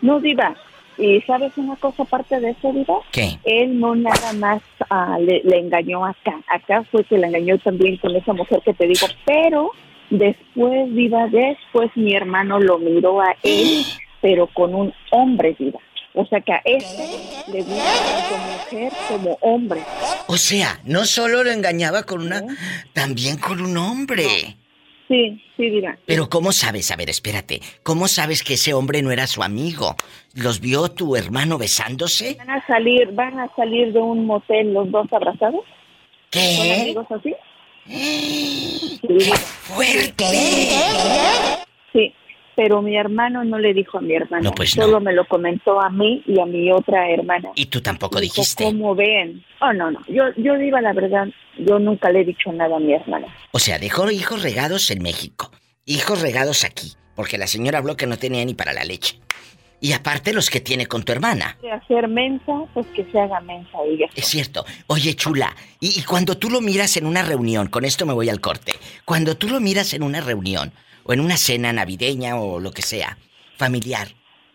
[0.00, 0.56] No, Diva.
[0.98, 2.98] ¿Y sabes una cosa aparte de eso, Diva?
[3.12, 3.38] ¿Qué?
[3.44, 6.40] Él no nada más ah, le, le engañó acá.
[6.48, 9.06] Acá fue que le engañó también con esa mujer que te digo.
[9.24, 9.70] Pero
[10.10, 13.84] después, Diva, después mi hermano lo miró a él,
[14.20, 15.80] pero con un hombre, Diva.
[16.14, 17.04] O sea que a este
[17.50, 19.80] le gusta tanto mujer como hombre.
[20.26, 22.42] O sea, no solo lo engañaba con una,
[22.92, 24.56] también con un hombre.
[25.08, 25.96] Sí, sí, Diva.
[26.06, 26.90] Pero ¿cómo sabes?
[26.90, 27.60] A ver, espérate.
[27.82, 29.96] ¿Cómo sabes que ese hombre no era su amigo?
[30.34, 32.36] ¿Los vio tu hermano besándose?
[32.38, 35.64] Van a salir, van a salir de un motel los dos abrazados.
[36.30, 36.56] ¿Qué?
[36.56, 37.34] ¿Son amigos así?
[37.86, 40.24] ¡Qué fuerte!
[41.92, 42.12] Sí,
[42.54, 44.42] pero mi hermano no le dijo a mi hermana.
[44.42, 44.84] No, pues no.
[44.84, 47.50] Solo me lo comentó a mí y a mi otra hermana.
[47.54, 48.64] Y tú tampoco Dijo, dijiste.
[48.64, 49.44] ¿Cómo ven?
[49.60, 50.00] Oh, no, no.
[50.08, 51.26] Yo, yo digo la verdad,
[51.58, 53.26] yo nunca le he dicho nada a mi hermana.
[53.52, 55.50] O sea, dejó hijos regados en México.
[55.84, 56.92] Hijos regados aquí.
[57.14, 59.18] Porque la señora habló que no tenía ni para la leche.
[59.82, 61.58] Y aparte los que tiene con tu hermana.
[61.60, 64.06] De hacer mensa, pues que se haga mensa ella.
[64.14, 64.64] Es cierto.
[64.86, 68.28] Oye, chula, y, y cuando tú lo miras en una reunión, con esto me voy
[68.28, 68.74] al corte,
[69.04, 70.72] cuando tú lo miras en una reunión,
[71.02, 73.18] o en una cena navideña, o lo que sea,
[73.56, 74.06] familiar,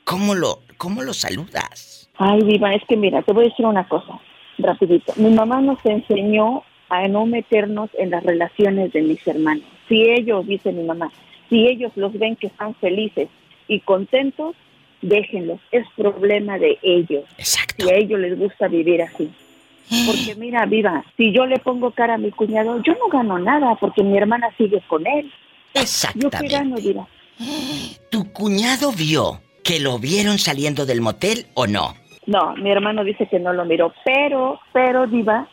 [0.05, 2.09] ¿cómo lo, cómo lo saludas?
[2.17, 4.21] Ay, Diva, es que mira, te voy a decir una cosa,
[4.59, 5.11] rapidito.
[5.17, 9.65] Mi mamá nos enseñó a no meternos en las relaciones de mis hermanos.
[9.89, 11.11] Si ellos, dice mi mamá,
[11.49, 13.27] si ellos los ven que están felices
[13.67, 14.55] y contentos,
[15.01, 15.59] déjenlos.
[15.71, 17.25] Es problema de ellos.
[17.37, 17.85] Exacto.
[17.85, 19.29] Si a ellos les gusta vivir así.
[20.05, 23.75] Porque mira, viva, si yo le pongo cara a mi cuñado, yo no gano nada
[23.79, 25.31] porque mi hermana sigue con él.
[26.15, 27.07] Yo qué gano, viva.
[28.09, 31.93] ¿Tu cuñado vio que lo vieron saliendo del motel o no?
[32.25, 35.47] No, mi hermano dice que no lo miró, pero, pero, Diva,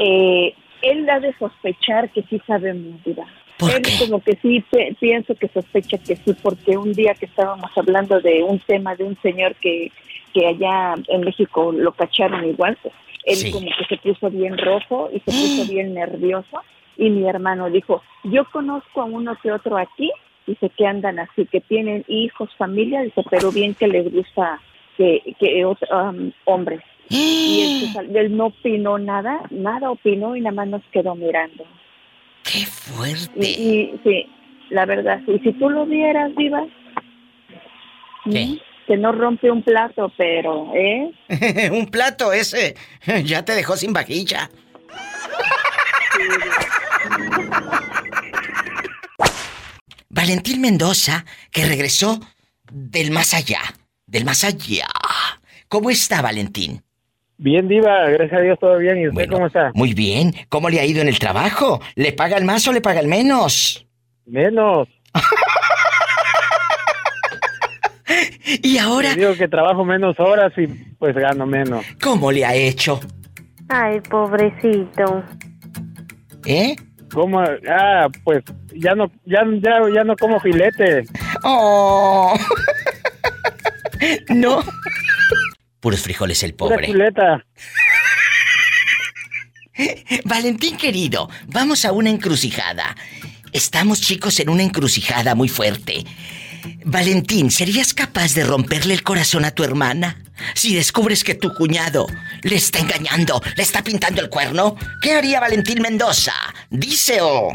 [0.00, 3.26] eh, él da de sospechar que sí sabemos, Diva.
[3.68, 4.64] Él como que sí,
[4.98, 9.04] pienso que sospecha que sí, porque un día que estábamos hablando de un tema de
[9.04, 9.90] un señor que,
[10.34, 12.94] que allá en México lo cacharon igual, pues,
[13.24, 13.50] él Sí.
[13.50, 16.60] como que se puso bien rojo y se puso bien nervioso,
[16.96, 20.10] y mi hermano dijo, yo conozco a uno que otro aquí,
[20.46, 24.60] dice que andan así, que tienen hijos, familia, dice, pero bien que les gusta
[24.96, 26.80] que, que um, hombres.
[27.08, 31.64] Y él, sal- él no opinó nada, nada opinó y nada más nos quedó mirando.
[32.52, 33.32] ¡Qué fuerte!
[33.36, 34.26] Y, y sí,
[34.70, 35.40] la verdad, sí.
[35.44, 36.64] Si tú lo vieras, Viva,
[38.24, 38.56] ¿mm?
[38.86, 41.12] que no rompe un plato, pero, ¿eh?
[41.72, 42.74] Un plato ese
[43.24, 44.50] ya te dejó sin vajilla.
[50.08, 52.18] Valentín Mendoza, que regresó
[52.72, 53.60] del más allá,
[54.06, 54.88] del más allá.
[55.68, 56.82] ¿Cómo está Valentín?
[57.42, 58.98] Bien, Diva, gracias a Dios todo bien.
[58.98, 59.70] ¿Y usted cómo está?
[59.72, 60.34] Muy bien.
[60.50, 61.80] ¿Cómo le ha ido en el trabajo?
[61.94, 63.86] ¿Le pagan más o le pagan menos?
[64.26, 64.88] Menos.
[68.62, 69.14] y ahora.
[69.14, 70.66] digo que trabajo menos horas y
[70.98, 71.82] pues gano menos.
[72.02, 73.00] ¿Cómo le ha hecho?
[73.70, 75.24] Ay, pobrecito.
[76.44, 76.76] ¿Eh?
[77.10, 77.40] ¿Cómo?
[77.40, 81.04] Ah, pues ya no, ya, ya, ya no como filete.
[81.42, 82.34] Oh.
[84.34, 84.62] no.
[85.80, 86.88] Puros frijoles el Pura pobre.
[86.88, 87.44] chuleta.
[90.24, 92.94] Valentín querido, vamos a una encrucijada.
[93.52, 96.04] Estamos chicos en una encrucijada muy fuerte.
[96.84, 100.18] Valentín, ¿serías capaz de romperle el corazón a tu hermana?
[100.54, 102.06] Si descubres que tu cuñado
[102.42, 106.34] le está engañando, le está pintando el cuerno, ¿qué haría Valentín Mendoza?
[106.68, 107.54] Dice o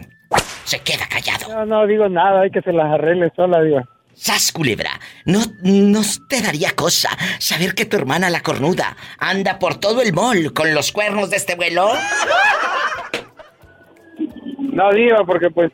[0.64, 1.48] se queda callado.
[1.50, 3.84] No, no digo nada, hay que se las arregle sola, Diva.
[4.16, 5.00] ¡Sas, culebra!
[5.26, 7.10] ¿No, ¿No te daría cosa
[7.40, 11.38] saber que tu hermana la cornuda anda por todo el mall con los cuernos de
[11.38, 11.90] este vuelo?
[14.60, 15.72] No, Diva, porque pues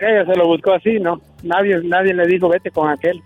[0.00, 1.20] ella se lo buscó así, ¿no?
[1.42, 3.20] Nadie, nadie le dijo vete con aquel.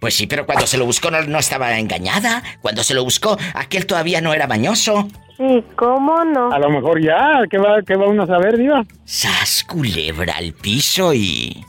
[0.00, 2.42] Pues sí, pero cuando se lo buscó no, no estaba engañada.
[2.60, 5.08] Cuando se lo buscó, aquel todavía no era mañoso.
[5.36, 6.50] Sí, ¿cómo no?
[6.50, 8.84] A lo mejor ya, ¿qué va, qué va uno a saber, Diva?
[9.04, 11.64] Sas culebra al piso y.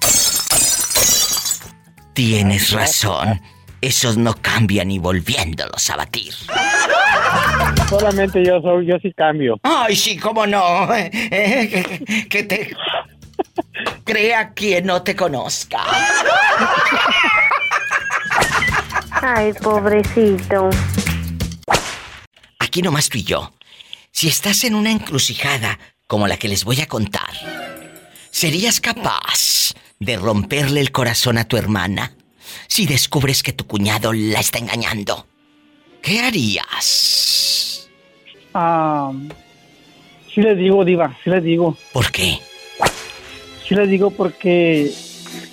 [2.19, 3.39] Tienes razón.
[3.79, 6.33] Esos no cambian ni volviéndolos a batir.
[7.87, 9.57] Solamente yo soy, yo sí cambio.
[9.63, 10.93] Ay, sí, cómo no.
[10.93, 11.09] Eh,
[12.03, 12.75] que, que te.
[14.03, 15.79] Crea quien no te conozca.
[19.21, 20.71] Ay, pobrecito.
[22.59, 23.53] Aquí nomás tú y yo.
[24.11, 27.31] Si estás en una encrucijada como la que les voy a contar,
[28.29, 29.58] ¿serías capaz
[29.99, 32.13] de romperle el corazón a tu hermana
[32.67, 35.27] si descubres que tu cuñado la está engañando?
[36.01, 37.89] ¿Qué harías?
[38.53, 39.11] Ah,
[40.33, 41.77] sí les digo, Diva, sí les digo.
[41.91, 42.39] ¿Por qué?
[43.67, 44.91] Sí les digo porque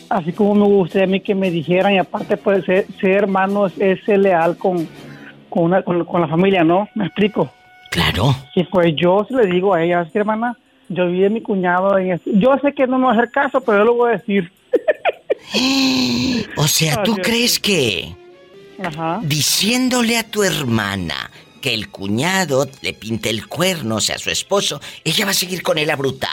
[0.09, 3.67] así como me gustaría a mí que me dijeran y aparte pues ser, ser hermano
[3.67, 4.89] es, ser leal con,
[5.51, 6.89] con, una, con, con la familia, ¿no?
[6.95, 7.51] ¿Me explico?
[7.91, 8.35] Claro.
[8.55, 10.57] Y pues yo sí le digo a ella, que hermana,
[10.89, 12.21] yo vi a mi cuñado en.
[12.25, 14.51] Yo sé que no me va a hacer caso, pero yo lo voy a decir.
[16.59, 17.27] O sea, ¿tú Así es.
[17.27, 18.15] crees que
[18.83, 19.21] Ajá.
[19.23, 21.31] diciéndole a tu hermana
[21.61, 25.63] que el cuñado le pinte el cuerno, o sea, su esposo, ella va a seguir
[25.63, 26.29] con él a bruta?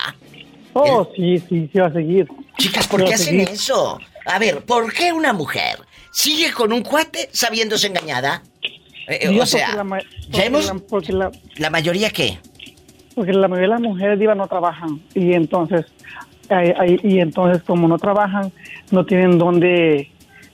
[0.73, 2.27] Oh, sí, sí, sí va a seguir.
[2.57, 3.49] Chicas, ¿por Sí qué hacen seguir.
[3.49, 3.99] eso?
[4.25, 5.79] A ver, ¿por qué una mujer
[6.11, 8.41] sigue con un cuate sabiéndose engañada?
[9.07, 9.99] Eh, eh, o sea, la
[10.29, 10.65] ya hemos...
[10.65, 10.73] la-
[11.09, 12.39] la, ¿La mayoría qué?
[13.15, 15.85] Porque la mayoría de las mujeres diva no trabajan y entonces
[17.03, 18.51] y entonces como no trabajan
[18.91, 20.09] no tienen dónde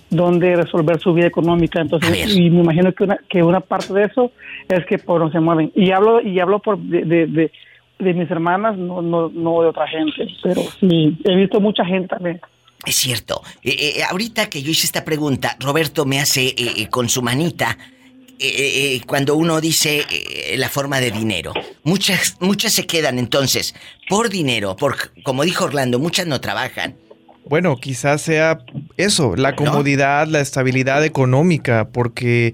[0.10, 1.82] dónde resolver su vida económica.
[1.82, 4.32] Entonces y me imagino que una que una parte de eso
[4.68, 5.72] es que por no se mueven.
[5.76, 7.52] Y hablo y hablo por de, de, de-
[8.00, 12.08] de mis hermanas no no no de otra gente pero sí he visto mucha gente
[12.08, 12.40] también.
[12.86, 13.42] Es cierto.
[13.62, 17.22] Eh, eh, ahorita que yo hice esta pregunta, Roberto me hace eh, eh, con su
[17.22, 17.78] manita
[18.42, 21.54] eh, eh, cuando uno dice eh, la forma de dinero.
[21.84, 23.76] Muchas, muchas se quedan entonces
[24.08, 26.96] por dinero, por como dijo Orlando, muchas no trabajan.
[27.46, 28.60] Bueno, quizás sea
[28.96, 32.54] eso, la comodidad, la estabilidad económica, porque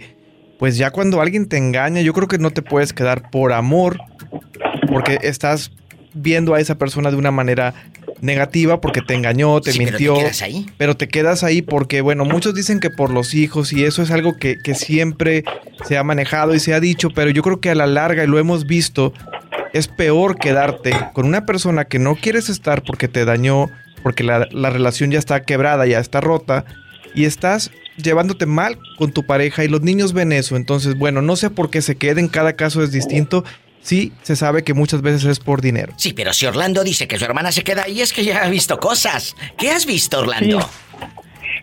[0.58, 4.00] pues ya cuando alguien te engaña, yo creo que no te puedes quedar por amor,
[4.88, 5.72] porque estás
[6.14, 7.74] viendo a esa persona de una manera
[8.22, 10.16] negativa porque te engañó, te Sí, pero te mintió.
[10.16, 10.66] quedas ahí.
[10.78, 14.12] Pero te quedas ahí porque, bueno, muchos dicen que por los hijos y eso es
[14.12, 15.44] algo que, que siempre
[15.88, 18.28] se ha manejado y se ha dicho, pero yo creo que a la larga, y
[18.28, 19.14] lo hemos visto,
[19.74, 23.70] es peor quedarte con una persona que no quieres estar porque te dañó,
[24.04, 26.66] porque la, la relación ya está quebrada, ya está rota,
[27.16, 30.56] y estás llevándote mal con tu pareja y los niños ven eso.
[30.56, 33.44] Entonces, bueno, no sé por qué se queden, cada caso es distinto.
[33.86, 35.94] Sí, se sabe que muchas veces es por dinero.
[35.96, 38.50] Sí, pero si Orlando dice que su hermana se queda ahí es que ya ha
[38.50, 39.36] visto cosas.
[39.60, 40.58] ¿Qué has visto, Orlando?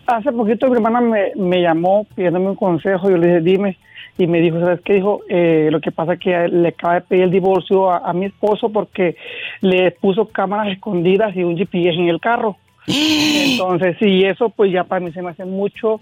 [0.07, 3.77] Hace poquito mi hermana me, me llamó pidiéndome un consejo, yo le dije, dime,
[4.19, 4.95] y me dijo, ¿sabes qué?
[4.95, 8.13] Dijo, eh, lo que pasa es que le acaba de pedir el divorcio a, a
[8.13, 9.17] mi esposo porque
[9.61, 12.57] le puso cámaras escondidas y un GPS en el carro.
[12.87, 16.01] Entonces, sí, eso pues ya para mí se me hace mucho.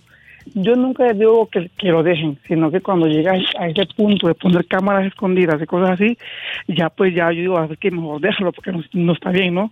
[0.55, 4.35] Yo nunca digo que, que lo dejen, sino que cuando llega a ese punto de
[4.35, 6.19] poner cámaras escondidas y cosas así,
[6.67, 9.55] ya pues ya yo digo, a ver que mejor déjalo porque no, no está bien,
[9.55, 9.71] ¿no?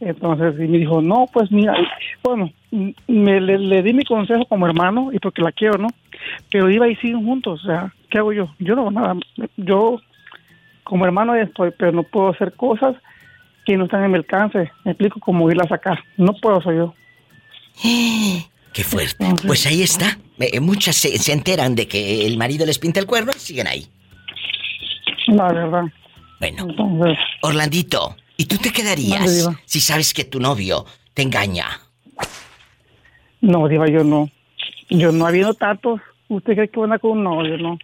[0.00, 1.74] Entonces y me dijo, no, pues mira,
[2.22, 2.50] bueno,
[3.06, 5.88] me, le, le di mi consejo como hermano y porque la quiero, ¿no?
[6.50, 8.48] Pero iba y siguen juntos, o sea, ¿qué hago yo?
[8.58, 9.16] Yo no hago nada,
[9.56, 10.00] yo
[10.84, 12.96] como hermano estoy, pero no puedo hacer cosas
[13.64, 16.76] que no están en mi alcance, me explico cómo irla a sacar, no puedo soy
[16.76, 16.94] yo.
[18.72, 19.26] Qué fuerte.
[19.46, 20.18] Pues ahí está.
[20.38, 23.66] Eh, muchas se, se enteran de que el marido les pinta el cuerno y siguen
[23.66, 23.86] ahí.
[25.26, 25.84] La verdad.
[26.40, 26.66] Bueno.
[26.68, 31.68] Entonces, Orlandito, ¿y tú te quedarías si sabes que tu novio te engaña?
[33.40, 34.30] no, Diva, yo no.
[34.88, 37.56] Yo no habiendo tantos, ¿usted cree que van a con un novio?
[37.58, 37.78] No.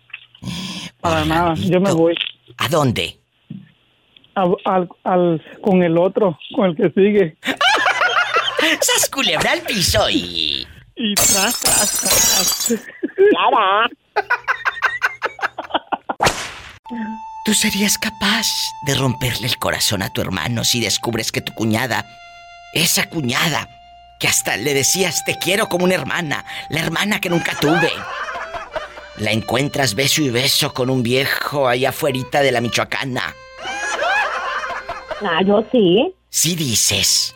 [1.01, 2.15] Para nada, yo me voy.
[2.59, 3.19] ¿A dónde?
[4.35, 7.37] Al- con el otro, con el que sigue.
[8.81, 10.67] ¡Sas culebra al piso y...
[11.01, 12.69] Y tras, tras, tras.
[17.45, 18.47] ¿Tú serías capaz
[18.83, 22.05] de romperle el corazón a tu hermano si descubres que tu cuñada,
[22.75, 23.69] esa cuñada,
[24.19, 27.93] que hasta le decías te quiero como una hermana, la hermana que nunca tuve,
[29.19, 33.35] la encuentras beso y beso con un viejo allá afuera de la Michoacana?
[35.23, 36.13] Ah, yo sí.
[36.29, 37.35] Sí dices.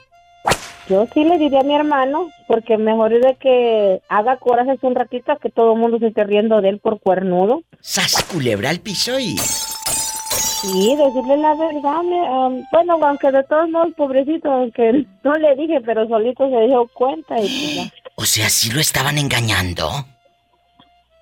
[0.88, 4.94] Yo sí le diría a mi hermano, porque mejor es de que haga corajes un
[4.94, 7.62] ratito a que todo el mundo se esté riendo de él por cuernudo.
[7.80, 9.36] ¡Sas culebra al piso y...
[9.38, 12.02] Sí, decirle la verdad.
[12.02, 16.66] me- am, bueno, aunque de todos modos, pobrecito, aunque no le dije, pero solito se
[16.66, 17.82] dio cuenta y pues ya.
[18.16, 19.88] O sea, sí lo estaban engañando.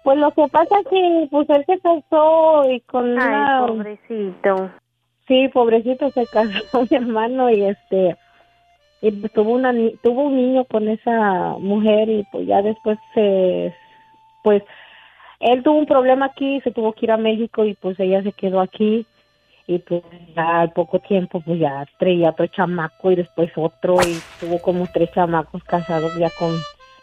[0.05, 3.65] Pues lo que pasa es que pues él se casó y con Ay, una...
[3.67, 4.71] pobrecito.
[5.29, 8.17] Sí, pobrecito se casó mi hermano y este
[9.03, 12.99] y pues, tuvo una ni- tuvo un niño con esa mujer y pues ya después
[13.15, 13.75] se
[14.43, 14.63] pues
[15.41, 18.33] él tuvo un problema aquí, se tuvo que ir a México y pues ella se
[18.33, 19.07] quedó aquí
[19.67, 20.03] y pues
[20.37, 24.87] ya al poco tiempo pues ya traía otro chamaco y después otro y tuvo como
[24.93, 26.51] tres chamacos casados ya con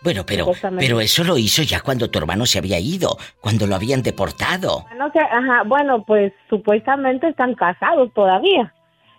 [0.04, 3.74] Bueno, pero, pero eso lo hizo ya cuando tu hermano se había ido, cuando lo
[3.76, 4.86] habían deportado.
[4.98, 8.72] No sé, ajá, bueno, pues supuestamente están casados todavía.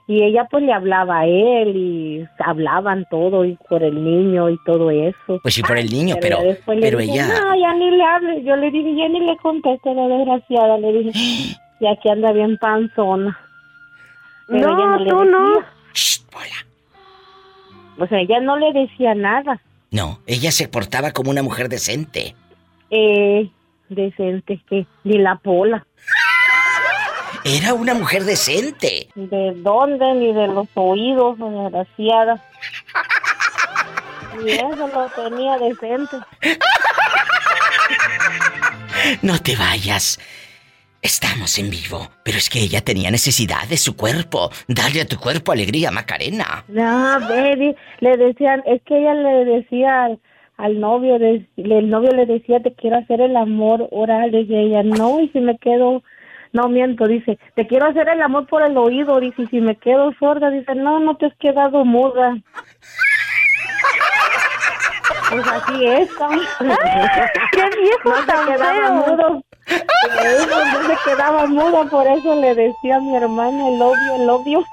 [0.09, 4.59] Y ella pues le hablaba a él y hablaban todo y por el niño y
[4.65, 5.39] todo eso.
[5.43, 7.29] Pues sí, por el niño, pero, ya después le pero dije, ella...
[7.29, 8.43] No, ya ni le hable.
[8.43, 10.79] Yo le dije, ya ni le conteste la desgraciada.
[10.79, 11.11] Le dije,
[11.81, 13.39] y aquí anda bien panzona.
[14.49, 15.31] Pero No, ella no le tú decía.
[15.31, 15.79] no.
[17.99, 19.61] O sea, ella no le decía nada.
[19.91, 22.35] No, ella se portaba como una mujer decente.
[22.91, 23.51] Eh,
[23.89, 25.85] decente, que ni la pola.
[27.45, 29.09] Era una mujer decente.
[29.14, 30.14] ¿De dónde?
[30.14, 32.43] Ni de los oídos, desgraciada.
[34.45, 36.16] Y eso lo tenía decente.
[39.22, 40.18] No te vayas.
[41.01, 44.51] Estamos en vivo, pero es que ella tenía necesidad de su cuerpo.
[44.66, 46.64] Darle a tu cuerpo alegría, Macarena.
[46.68, 50.18] No, baby, le decían, es que ella le decía al,
[50.57, 54.82] al novio, de- el novio le decía, te quiero hacer el amor oral, y ella,
[54.82, 56.03] no, y si me quedo,
[56.53, 59.77] no miento, dice, te quiero hacer el amor por el oído, dice, y si me
[59.77, 62.37] quedo sorda, dice, no, no te has quedado muda.
[65.31, 66.09] Pues así es.
[67.53, 68.93] ¡Qué viejo no se tan quedaba feo!
[68.95, 69.43] mudo.
[69.67, 74.31] Eso no se quedaba mudo, por eso le decía a mi hermano el obvio, el
[74.31, 74.65] obvio.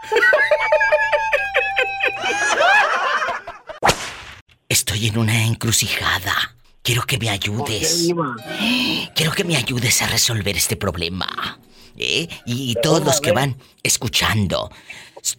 [4.70, 6.56] Estoy en una encrucijada.
[6.82, 8.14] Quiero que me ayudes.
[9.16, 11.60] Quiero que me ayudes a resolver este problema.
[11.98, 12.28] ¿Eh?
[12.46, 14.70] Y, y todos los que van escuchando.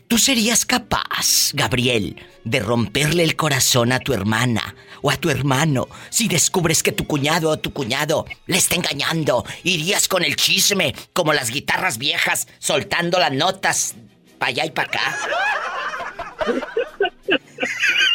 [0.08, 5.86] ¿Tú serías capaz, Gabriel, de romperle el corazón a tu hermana o a tu hermano
[6.10, 9.44] si descubres que tu cuñado o tu cuñado le está engañando?
[9.62, 13.94] ¿Irías con el chisme como las guitarras viejas soltando las notas
[14.38, 15.16] para allá y para acá?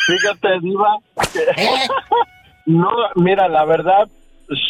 [0.08, 0.98] Fíjate, Diva.
[1.58, 1.88] ¿Eh?
[2.68, 4.08] No, mira, la verdad,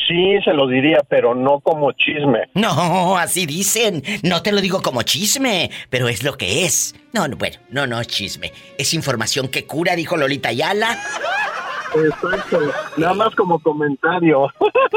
[0.08, 2.50] sí se lo diría, pero no como chisme.
[2.54, 4.04] No, así dicen.
[4.24, 6.96] No te lo digo como chisme, pero es lo que es.
[7.14, 8.52] No, no, bueno, no, no es chisme.
[8.78, 10.98] Es información que cura, dijo Lolita Ayala.
[11.94, 12.60] Exacto,
[12.98, 14.48] nada más como comentario.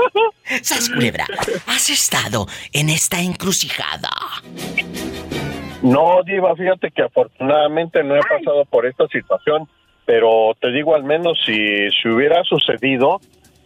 [0.62, 1.26] Sas Culebra,
[1.66, 4.10] ¿has estado en esta encrucijada?
[5.82, 9.68] No, Diva, fíjate que afortunadamente no he pasado por esta situación,
[10.06, 13.20] pero te digo al menos si, si hubiera sucedido,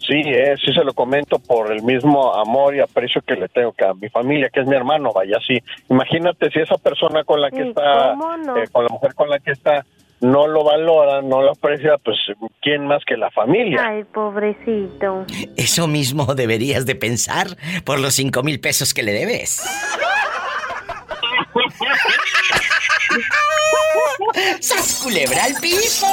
[0.08, 3.72] sí, eh, sí se lo comento por el mismo amor y aprecio que le tengo
[3.72, 5.58] que a mi familia, que es mi hermano, vaya, sí.
[5.90, 9.38] Imagínate si esa persona con la que Sí, está, eh, con la mujer con la
[9.38, 9.84] que está,
[10.20, 12.16] no lo valora, no lo aprecia, pues
[12.62, 13.84] quién más que la familia.
[13.86, 15.24] Ay, pobrecito.
[15.56, 17.48] Eso mismo deberías de pensar
[17.84, 19.58] por los cinco mil pesos que le debes.
[24.60, 26.06] ¡Sas Culebra al piso!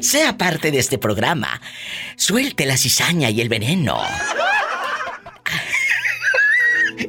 [0.00, 1.60] Sea parte de este programa.
[2.16, 3.98] Suelte la cizaña y el veneno.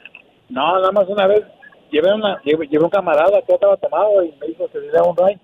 [0.49, 1.43] No, nada más una vez
[1.91, 5.03] llevé, una, llevé, llevé un camarada que estaba tomado y me dijo que le diera
[5.03, 5.39] un ray.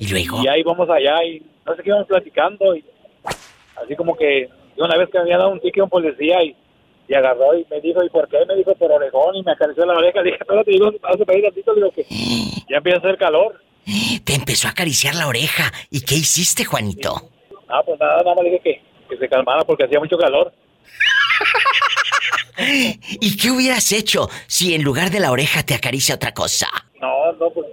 [0.00, 0.42] Y luego.
[0.42, 2.84] Y ahí vamos allá y no sé qué íbamos platicando y
[3.82, 6.56] así como que una vez que me había dado un ticket a un policía y,
[7.08, 8.38] y agarró y me dijo, ¿y por qué?
[8.46, 10.22] Me dijo por orejón y me acarició la oreja.
[10.22, 12.04] Le dije, espérate, digo, hace para ir tantito, digo que
[12.68, 13.60] ya empieza a hacer calor.
[14.24, 15.70] Te empezó a acariciar la oreja.
[15.90, 17.30] ¿Y qué hiciste, Juanito?
[17.68, 20.52] Ah, pues nada, nada más le dije que, que se calmara porque hacía mucho calor.
[23.20, 26.68] ¿Y qué hubieras hecho si en lugar de la oreja te acaricia otra cosa?
[27.00, 27.66] No, no, pues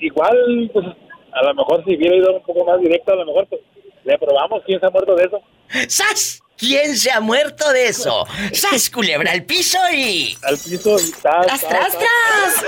[0.00, 0.86] igual, pues
[1.32, 3.60] a lo mejor si hubiera ido un poco más directo, a lo mejor pues,
[4.04, 5.40] le probamos quién se ha muerto de eso.
[5.88, 6.40] ¡Sas!
[6.56, 8.26] ¿Quién se ha muerto de eso?
[8.52, 10.36] ¡Sas, culebra al piso y...
[10.44, 12.64] Al piso y tras, ¡Tras, tras, tras!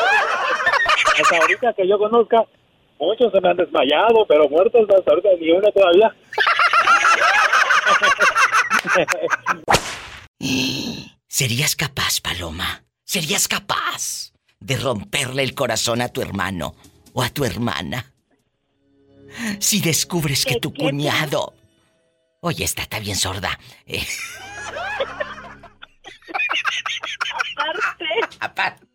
[1.21, 2.45] Hasta ahorita que yo conozca,
[2.99, 6.15] muchos se me han desmayado, pero muertos hasta ahorita ni uno todavía.
[11.29, 12.85] ¿Serías capaz, Paloma?
[13.05, 16.75] ¿Serías capaz de romperle el corazón a tu hermano
[17.13, 18.13] o a tu hermana?
[19.59, 21.55] Si descubres que tu cuñado...
[22.41, 23.59] Oye, esta está bien sorda.
[23.87, 24.07] Eh,
[27.59, 28.05] Aparte.
[28.41, 28.87] Aparte.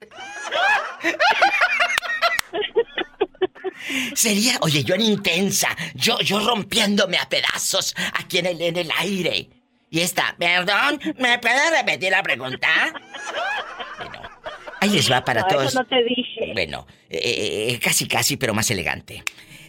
[4.15, 8.91] Sería, oye, yo en intensa, yo, yo rompiéndome a pedazos aquí en el, en el
[8.99, 9.49] aire.
[9.89, 12.69] Y esta, perdón, ¿me puede repetir la pregunta?
[13.97, 14.21] Bueno,
[14.79, 15.65] ahí les va para No, todos.
[15.67, 16.51] eso no te dije.
[16.53, 19.23] Bueno, eh, eh, casi casi, pero más elegante.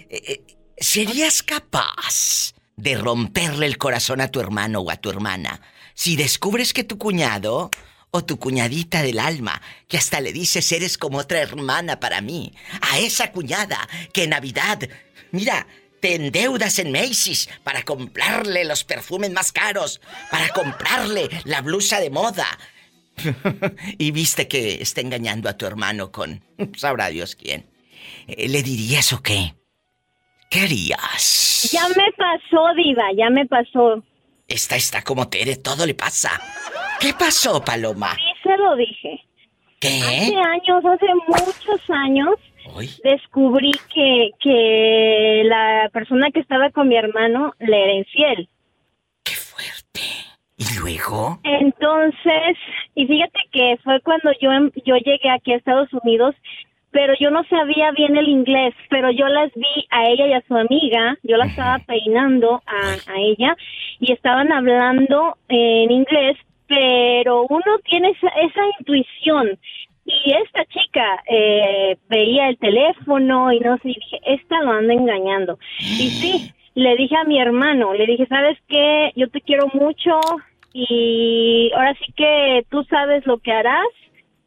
[0.08, 0.42] Eh, eh,
[0.82, 5.60] ¿Serías capaz de romperle el corazón a tu hermano o a tu hermana
[5.94, 7.70] si descubres que tu cuñado
[8.10, 12.52] o tu cuñadita del alma, que hasta le dices eres como otra hermana para mí,
[12.80, 14.80] a esa cuñada que en Navidad,
[15.30, 15.68] mira,
[16.00, 20.00] te endeudas en Macy's para comprarle los perfumes más caros,
[20.32, 22.58] para comprarle la blusa de moda,
[23.98, 26.44] y viste que está engañando a tu hermano con
[26.76, 27.70] sabrá Dios quién.
[28.26, 29.54] Eh, ¿Le dirías o qué?
[30.52, 31.70] ¿Qué harías?
[31.72, 34.02] Ya me pasó, Diva, ya me pasó.
[34.46, 36.30] Esta está como Tere, todo le pasa.
[37.00, 38.14] ¿Qué pasó, Paloma?
[38.16, 39.24] Sí, se lo dije.
[39.80, 40.00] ¿Qué?
[40.02, 42.34] Hace años, hace muchos años,
[43.02, 48.48] descubrí que, que la persona que estaba con mi hermano le era infiel.
[50.58, 51.40] ¿Y luego?
[51.42, 52.56] Entonces,
[52.94, 56.36] y fíjate que fue cuando yo, em- yo llegué aquí a Estados Unidos,
[56.92, 60.42] pero yo no sabía bien el inglés, pero yo las vi a ella y a
[60.46, 63.56] su amiga, yo la estaba peinando a, a ella
[63.98, 66.36] y estaban hablando en inglés,
[66.68, 69.58] pero uno tiene esa, esa intuición.
[70.04, 74.92] Y esta chica eh, veía el teléfono y no sé, y dije, esta lo anda
[74.92, 75.58] engañando.
[75.78, 79.12] Y sí, le dije a mi hermano, le dije, ¿sabes qué?
[79.14, 80.18] Yo te quiero mucho
[80.72, 83.86] y ahora sí que tú sabes lo que harás,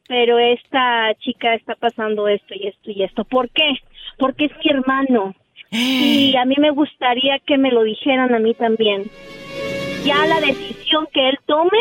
[0.08, 3.24] pero esta chica está pasando esto y esto y esto.
[3.26, 3.74] ¿Por qué?
[4.18, 5.36] Porque es mi hermano.
[5.72, 9.10] Y a mí me gustaría que me lo dijeran a mí también.
[10.06, 11.80] Ya la decisión que él tome,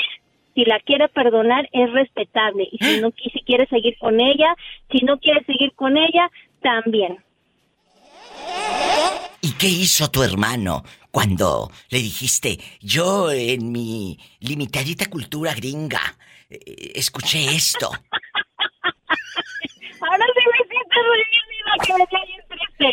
[0.55, 2.67] si la quiere perdonar, es respetable.
[2.73, 4.57] Y si no qui- si quiere seguir con ella,
[4.91, 6.31] si no quiere seguir con ella,
[6.63, 7.19] también.
[9.43, 16.34] ¿Y qué hizo tu hermano cuando le dijiste, yo en mi limitadita cultura gringa, eh,
[16.95, 17.89] escuché esto?
[20.01, 22.07] Ahora sí me siento reír, Diva, que me
[22.49, 22.89] triste.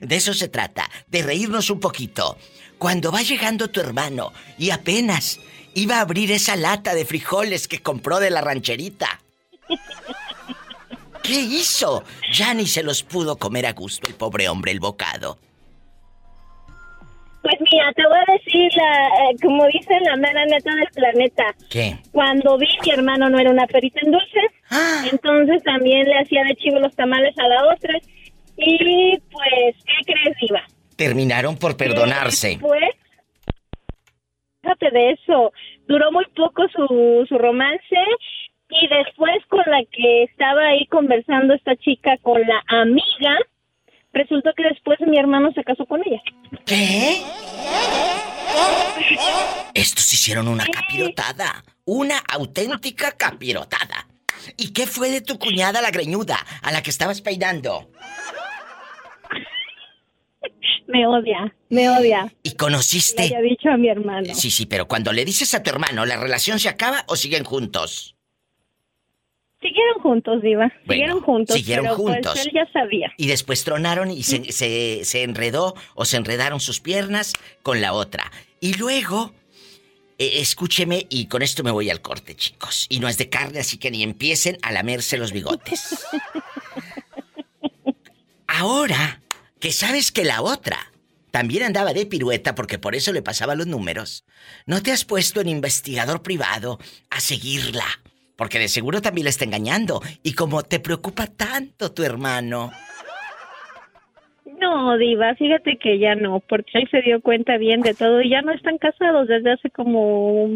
[0.00, 2.38] De eso se trata, de reírnos un poquito.
[2.78, 5.38] Cuando va llegando tu hermano y apenas
[5.74, 9.20] iba a abrir esa lata de frijoles que compró de la rancherita.
[11.22, 12.02] ¿Qué hizo?
[12.32, 15.38] Ya ni se los pudo comer a gusto el pobre hombre, el bocado.
[17.42, 21.44] Pues mira, te voy a decir, la, eh, como dicen la mera neta del planeta.
[21.68, 21.96] ¿Qué?
[22.12, 24.50] Cuando vi mi hermano no era una perita en dulces,
[25.10, 27.98] entonces también le hacía de chivo los tamales a la otra.
[28.56, 30.62] Y pues, ¿qué crees, Diva?
[30.96, 32.58] Terminaron por perdonarse.
[32.60, 32.94] Pues,
[34.62, 35.52] fíjate de eso,
[35.88, 37.96] duró muy poco su, su romance
[38.70, 43.36] y después con la que estaba ahí conversando esta chica con la amiga,
[44.12, 46.22] resultó que después mi hermano se casó con ella.
[46.66, 47.22] ¿Qué?
[49.74, 51.64] Estos hicieron una capirotada.
[51.84, 54.06] Una auténtica capirotada.
[54.56, 57.90] ¿Y qué fue de tu cuñada la greñuda, a la que estabas peinando?
[60.86, 62.32] Me odia, me odia.
[62.42, 63.28] ¿Y conociste?
[63.28, 64.34] Le había dicho a mi hermano.
[64.34, 67.44] Sí, sí, pero cuando le dices a tu hermano, ¿la relación se acaba o siguen
[67.44, 68.11] juntos?
[69.62, 70.72] Siguieron juntos, Diva.
[70.88, 71.56] siguieron juntos.
[71.56, 72.46] siguieron pero, pues, juntos.
[72.46, 73.12] él ya sabía.
[73.16, 77.32] Y después tronaron y se, se- se enredó o se enredaron sus piernas
[77.62, 78.30] con la otra.
[78.60, 79.32] Y luego,
[80.18, 82.86] eh, escúcheme y con esto me voy al corte, chicos.
[82.88, 86.04] Y no es de carne, así que ni empiecen a lamerse los bigotes.
[88.46, 89.22] Ahora
[89.60, 90.92] que sabes que la otra
[91.30, 94.24] también andaba de pirueta porque por eso le pasaba los números,
[94.66, 96.78] ¿no te has puesto en investigador privado
[97.10, 97.86] a seguirla?
[98.42, 100.02] Porque de seguro también la está engañando.
[100.24, 102.72] Y como te preocupa tanto tu hermano,
[104.60, 108.30] No, Diva, fíjate que ya no, porque él se dio cuenta bien de todo y
[108.30, 110.48] ya no están casados desde hace como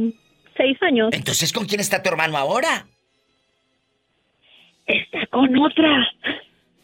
[0.57, 1.11] seis años.
[1.13, 2.89] Entonces, ¿con quién está tu hermano ahora?
[4.87, 6.09] Está con otra.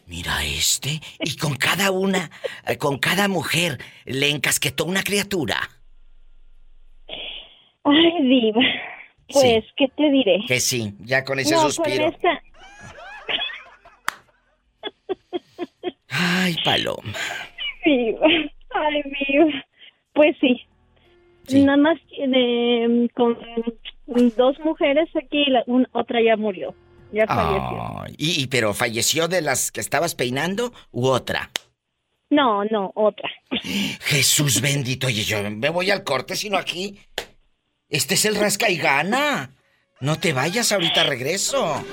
[0.07, 1.01] Mira este.
[1.19, 2.31] Y con cada una,
[2.65, 5.69] eh, con cada mujer, le encasquetó una criatura.
[7.83, 8.61] Ay, Diva.
[9.31, 10.39] Pues, ¿qué te diré?
[10.47, 12.05] Que sí, ya con ese no, suspiro.
[12.05, 12.41] Con esta...
[16.09, 17.13] Ay, Paloma.
[17.85, 18.27] Diva.
[18.75, 19.65] Ay, Diva.
[20.13, 20.61] Pues sí.
[21.49, 23.37] Nada más eh, con
[24.37, 26.73] dos mujeres aquí, la, un- otra ya murió.
[27.11, 28.15] Ya falleció.
[28.17, 31.49] Y- pero falleció de las que estabas peinando u otra.
[32.29, 33.29] No, no, otra.
[34.01, 36.97] Jesús bendito, oye, yo me voy al corte, sino aquí.
[37.89, 39.51] Este es el rasca y gana.
[40.01, 41.83] No te vayas, ahorita regreso.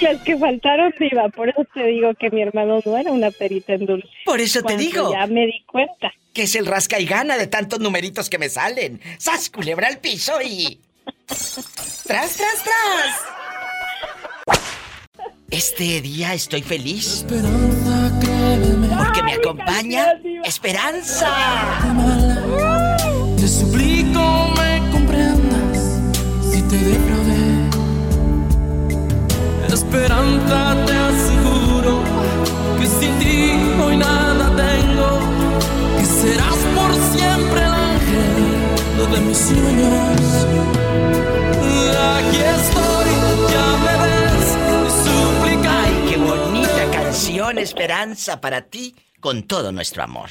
[0.00, 1.28] Las que faltaron, Diva.
[1.30, 4.08] Por eso te digo que mi hermano no era una perita en dulce.
[4.24, 5.12] Por eso te digo.
[5.12, 6.12] Ya me di cuenta.
[6.34, 9.00] Que es el rasca y gana de tantos numeritos que me salen.
[9.18, 10.80] ¡Sas, culebra al piso y.
[11.26, 13.22] ¡Tras, tras, tras!
[15.50, 17.24] Este día estoy feliz.
[17.28, 21.34] Porque me acompaña Esperanza.
[23.38, 23.48] Te
[26.68, 27.68] te defraudé.
[29.72, 32.02] Esperanza, te aseguro
[32.78, 33.52] que sin ti
[33.82, 35.20] hoy nada tengo.
[35.98, 38.56] Que serás por siempre el ángel
[39.12, 40.46] de mis sueños.
[42.16, 43.10] Aquí estoy,
[43.52, 44.48] ya me ves,
[45.04, 45.70] suplica.
[45.84, 50.30] Ay, qué bonita canción, Esperanza, para ti, con todo nuestro amor.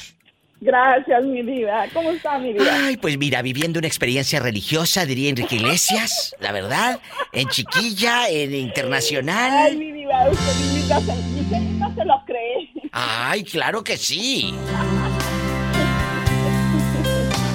[0.65, 1.85] Gracias, mi vida.
[1.93, 2.65] ¿Cómo está mi vida?
[2.87, 6.99] Ay, pues mira, viviendo una experiencia religiosa, diría Enrique Iglesias, la verdad,
[7.31, 9.77] en chiquilla, en Ay, internacional.
[9.77, 12.71] mi vida, usted mismita se, usted misma se lo cree.
[12.91, 14.55] Ay, claro que sí.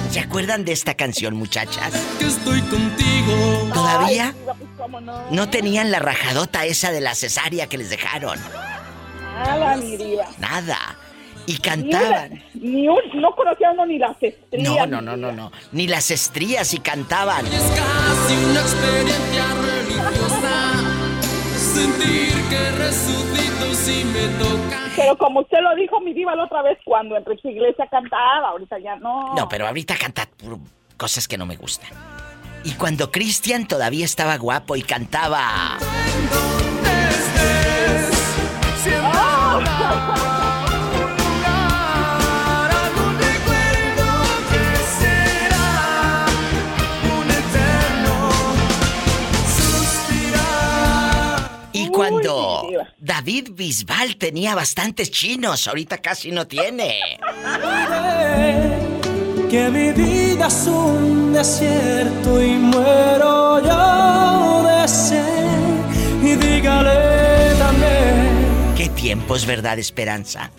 [0.09, 1.91] ¿Se acuerdan de esta canción, muchachas?
[2.17, 3.69] Que estoy contigo.
[3.73, 4.27] ¿Todavía?
[4.27, 5.29] Ay, pues, cómo no.
[5.31, 8.39] No tenían la rajadota esa de la cesárea que les dejaron.
[9.35, 10.25] Nada, mi diva.
[10.39, 10.97] Nada.
[11.45, 12.41] Y cantaban.
[12.53, 14.87] Ni un, no conocía uno ni las estrías.
[14.87, 15.51] No, no, no, no, no.
[15.71, 17.45] Ni las estrías y cantaban.
[17.47, 20.71] Es casi una experiencia religiosa.
[21.57, 24.79] Sentir que resucito si me toca.
[24.95, 28.77] Pero como usted lo dijo, mi diva, la otra vez, cuando Enrique Iglesia cantaba, ahorita
[28.79, 29.33] ya no.
[29.35, 30.27] No, pero ahorita canta
[30.97, 31.89] cosas que no me gustan.
[32.63, 35.77] Y cuando Cristian todavía estaba guapo y cantaba.
[38.85, 40.30] Y
[52.01, 56.99] cuando David Bisbal tenía bastantes chinos, ahorita casi no tiene.
[59.49, 66.23] Que mi vida es un desierto y muero yo de sed.
[66.23, 68.73] Y dígale también.
[68.75, 70.49] ¿Qué tiempos, verdad, Esperanza?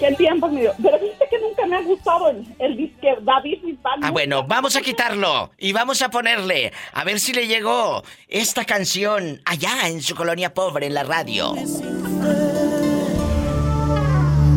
[0.00, 0.74] ¿Qué tiempo, mi diva?
[0.82, 0.98] Pero
[1.46, 4.00] nunca me ha gustado el, el disque David Bisbal.
[4.02, 8.64] Ah, bueno, vamos a quitarlo y vamos a ponerle, a ver si le llegó esta
[8.64, 11.52] canción allá en su colonia pobre en la radio.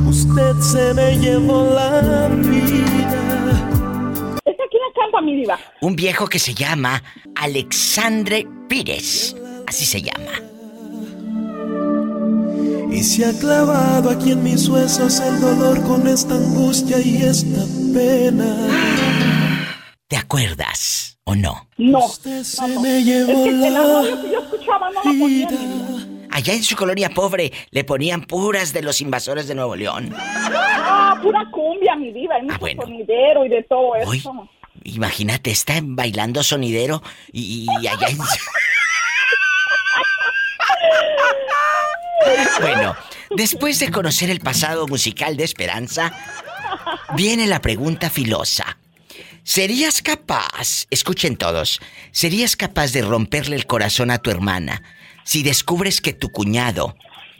[0.07, 3.21] Usted se me llevó la vida.
[4.45, 5.59] ¿Esta quién la canta, mi diva?
[5.81, 7.03] Un viejo que se llama
[7.35, 9.35] Alexandre Pires,
[9.67, 10.48] así se llama.
[12.91, 17.61] Y se ha clavado aquí en mis huesos el dolor con esta angustia y esta
[17.93, 18.55] pena.
[20.07, 21.67] ¿Te acuerdas o no?
[21.77, 22.05] No.
[22.05, 25.47] Usted se me llevó Es que el la audio que yo escuchaba no la ponía.
[26.31, 30.11] Allá en su colonia pobre le ponían puras de los invasores de Nuevo León.
[30.17, 32.35] Ah, pura cumbia, mi diva.
[32.35, 32.81] Hay mucho bueno.
[32.81, 34.09] sonidero y de todo eso.
[34.09, 34.23] Uy.
[34.83, 38.17] Imagínate, está bailando sonidero y, y allá en...
[42.61, 42.95] Bueno,
[43.31, 46.11] después de conocer el pasado musical de Esperanza,
[47.15, 48.77] viene la pregunta filosa.
[49.43, 51.79] ¿Serías capaz, escuchen todos,
[52.11, 54.83] serías capaz de romperle el corazón a tu hermana
[55.23, 56.95] si descubres que tu cuñado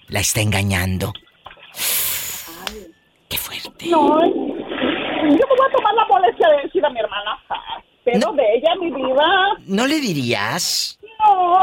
[0.07, 1.13] la está engañando?
[3.85, 4.27] No, yo
[5.29, 7.37] me voy a tomar la molestia de decir a mi hermana.
[7.49, 9.27] ah, Pero de ella, mi diva.
[9.65, 10.97] ¿No le dirías?
[11.19, 11.59] No.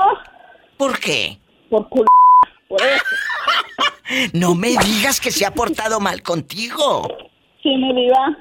[0.77, 1.39] ¿Por qué?
[1.71, 2.07] Por culo.
[2.69, 4.31] Por eso.
[4.33, 7.09] No me digas que se ha portado mal contigo.
[7.63, 8.37] Sí, mi diva.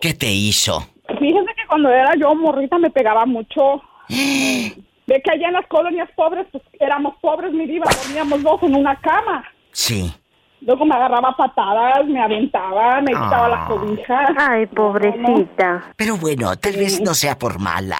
[0.00, 0.86] ¿Qué te hizo?
[1.18, 3.82] Fíjese que cuando era yo morrita me pegaba mucho.
[4.08, 8.76] De que allá en las colonias pobres, pues éramos pobres, mi diva, dormíamos dos en
[8.76, 9.44] una cama.
[9.72, 10.12] Sí.
[10.60, 13.68] Luego me agarraba patadas, me aventaba, me quitaba la Ah.
[13.68, 14.28] cobija.
[14.38, 15.92] Ay, pobrecita.
[15.96, 17.98] Pero bueno, tal vez no sea por mala.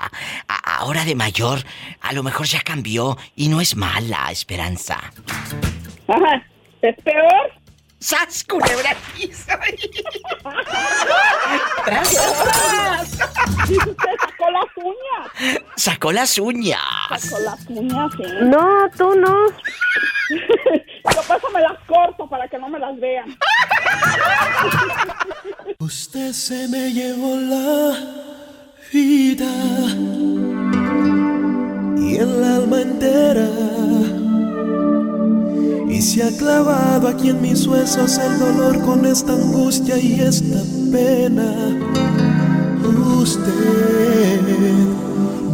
[0.82, 1.60] Ahora de mayor,
[2.00, 4.98] a lo mejor ya cambió y no es mala, Esperanza.
[6.08, 6.44] Ajá.
[6.82, 7.52] ¿Es peor?
[8.00, 9.52] ¡Sas, culebra piso!
[13.68, 15.62] Usted sacó las uñas.
[15.76, 16.80] Sacó las uñas.
[17.16, 18.24] Sacó las uñas, sí.
[18.42, 19.46] No, tú no.
[21.14, 23.38] Yo paso me las corto para que no me las vean.
[25.78, 27.96] Usted se me llevó la
[28.92, 30.51] vida
[32.02, 33.48] y el alma entera.
[35.88, 40.62] Y se ha clavado aquí en mis huesos el dolor con esta angustia y esta
[40.90, 41.52] pena.
[43.22, 44.40] Usted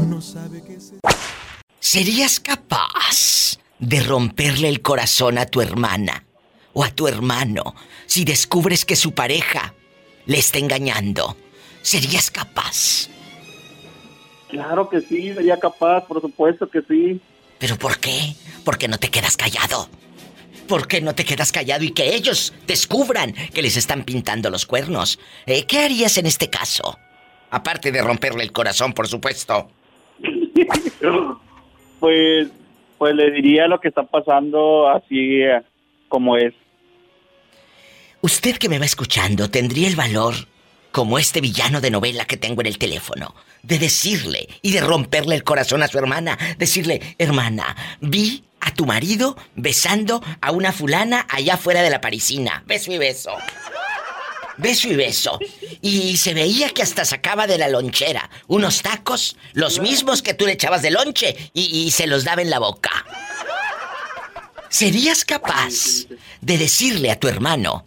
[0.08, 0.98] no sabe qué se...
[1.80, 6.24] ¿Serías capaz de romperle el corazón a tu hermana
[6.72, 7.74] o a tu hermano
[8.06, 9.74] si descubres que su pareja
[10.24, 11.36] le está engañando?
[11.82, 13.08] ¿Serías capaz?
[14.48, 17.20] Claro que sí, sería capaz, por supuesto que sí.
[17.58, 18.34] ¿Pero por qué?
[18.64, 19.88] ¿Por qué no te quedas callado?
[20.66, 24.66] ¿Por qué no te quedas callado y que ellos descubran que les están pintando los
[24.66, 25.18] cuernos?
[25.46, 26.98] Eh, ¿Qué harías en este caso?
[27.50, 29.68] Aparte de romperle el corazón, por supuesto.
[32.00, 32.46] Pues,
[32.96, 35.60] pues le diría lo que está pasando así eh,
[36.08, 36.54] como es.
[38.20, 40.34] Usted que me va escuchando tendría el valor,
[40.98, 43.32] como este villano de novela que tengo en el teléfono,
[43.62, 46.36] de decirle y de romperle el corazón a su hermana.
[46.58, 52.64] Decirle, hermana, vi a tu marido besando a una fulana allá afuera de la parisina.
[52.66, 53.30] Beso y beso.
[54.56, 55.38] Beso y beso.
[55.82, 60.46] Y se veía que hasta sacaba de la lonchera unos tacos, los mismos que tú
[60.46, 63.06] le echabas de lonche, y, y se los daba en la boca.
[64.68, 66.08] ¿Serías capaz
[66.40, 67.86] de decirle a tu hermano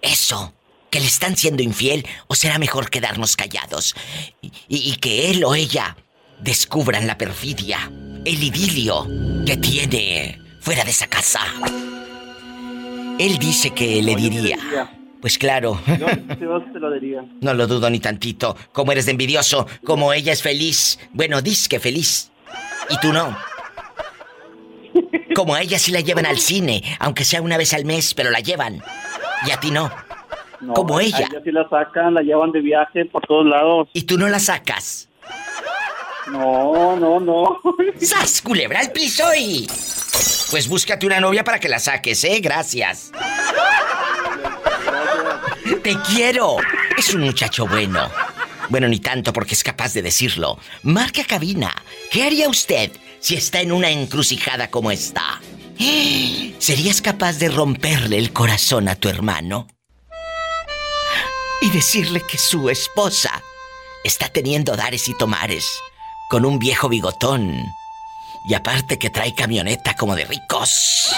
[0.00, 0.54] eso,
[0.90, 3.94] que le están siendo infiel, o será mejor quedarnos callados
[4.68, 5.96] y, que él o ella
[6.40, 7.90] descubran la perfidia,
[8.24, 9.06] el idilio
[9.46, 11.40] que tiene fuera de esa casa?
[13.18, 14.58] Él dice que le diría.
[15.20, 15.78] Pues claro.
[15.86, 17.24] Yo, se lo diría.
[17.40, 18.56] No lo dudo ni tantito.
[18.72, 20.98] Como eres de envidioso, como ella es feliz.
[21.12, 22.30] Bueno, dis que feliz.
[22.88, 23.36] Y tú no.
[25.34, 28.30] Como a ella sí la llevan al cine, aunque sea una vez al mes, pero
[28.30, 28.82] la llevan.
[29.46, 29.90] Y a ti no.
[30.60, 31.28] No, Como a ella.
[31.42, 33.88] sí la sacan, la llevan de viaje por todos lados.
[33.94, 35.08] Y tú no la sacas.
[36.30, 37.60] No, no, no.
[38.00, 39.66] ¡Sas, culebra al piso y...
[40.50, 42.40] Pues búscate una novia para que la saques, ¿eh?
[42.40, 43.10] Gracias.
[45.82, 46.56] Te quiero.
[46.98, 48.10] Es un muchacho bueno.
[48.68, 50.58] Bueno, ni tanto porque es capaz de decirlo.
[50.82, 51.72] Marca cabina.
[52.10, 52.90] ¿Qué haría usted
[53.20, 55.40] si está en una encrucijada como esta?
[56.58, 59.66] ¿Serías capaz de romperle el corazón a tu hermano?
[61.62, 63.42] Y decirle que su esposa
[64.04, 65.78] está teniendo dares y tomares
[66.28, 67.64] con un viejo bigotón.
[68.48, 71.14] Y aparte que trae camioneta como de ricos.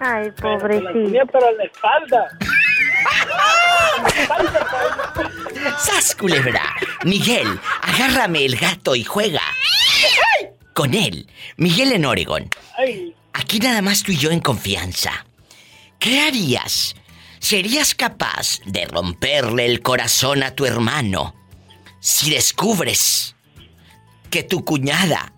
[0.00, 0.92] Ay, pobrecito.
[1.32, 2.38] pero en la espalda.
[5.78, 6.74] ¡Sas, culebra!
[7.04, 9.42] Miguel, agárrame el gato y juega.
[10.74, 12.48] Con él, Miguel en Oregon.
[12.76, 15.26] Ay, Aquí nada más tú y yo en confianza.
[15.98, 16.94] ¿Qué harías?
[17.40, 21.34] ¿Serías capaz de romperle el corazón a tu hermano
[22.00, 23.34] si descubres
[24.30, 25.32] que tu cuñada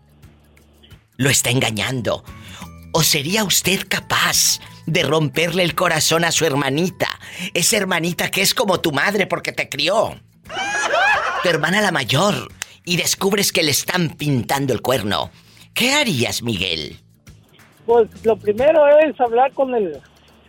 [1.17, 2.23] lo está engañando?
[2.93, 7.09] ¿O sería usted capaz de romperle el corazón a su hermanita?
[7.55, 10.21] Esa hermanita que es como tu madre porque te crió.
[11.43, 12.53] Tu hermana la mayor.
[12.87, 15.31] Y descubres que le están pintando el cuerno.
[15.75, 16.97] ¿Qué harías, Miguel?
[17.85, 19.99] Pues lo primero es hablar con el,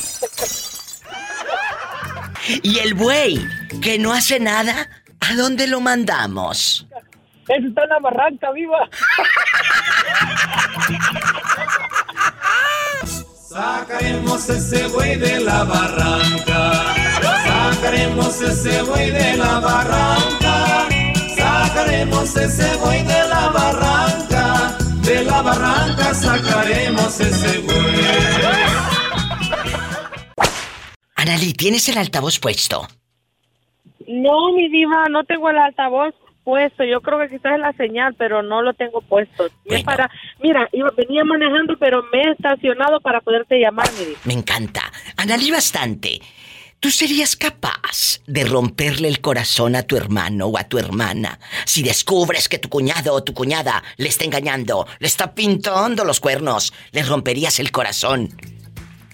[2.63, 3.39] Y el buey
[3.81, 4.89] que no hace nada,
[5.19, 6.87] ¿a dónde lo mandamos?
[7.47, 8.89] Eso está en la barranca, viva.
[13.53, 16.95] Sacaremos ese buey de la barranca.
[17.45, 20.87] Sacaremos ese buey de la barranca.
[21.37, 24.75] Sacaremos ese buey de la barranca.
[25.03, 28.05] De la barranca sacaremos ese buey.
[31.15, 32.87] Analí, ¿tienes el altavoz puesto?
[34.07, 36.83] No, mi diva, no tengo el altavoz puesto.
[36.83, 39.47] Yo creo que quizás es la señal, pero no lo tengo puesto.
[39.65, 40.09] Es para,
[40.41, 44.13] mira, yo venía manejando, pero me he estacionado para poderte llamar, mi.
[44.25, 44.81] Me encanta.
[45.17, 46.19] Analí bastante.
[46.83, 51.81] ¿Tú serías capaz de romperle el corazón a tu hermano o a tu hermana si
[51.81, 56.73] descubres que tu cuñado o tu cuñada le está engañando, le está pintando los cuernos?
[56.91, 58.35] Le romperías el corazón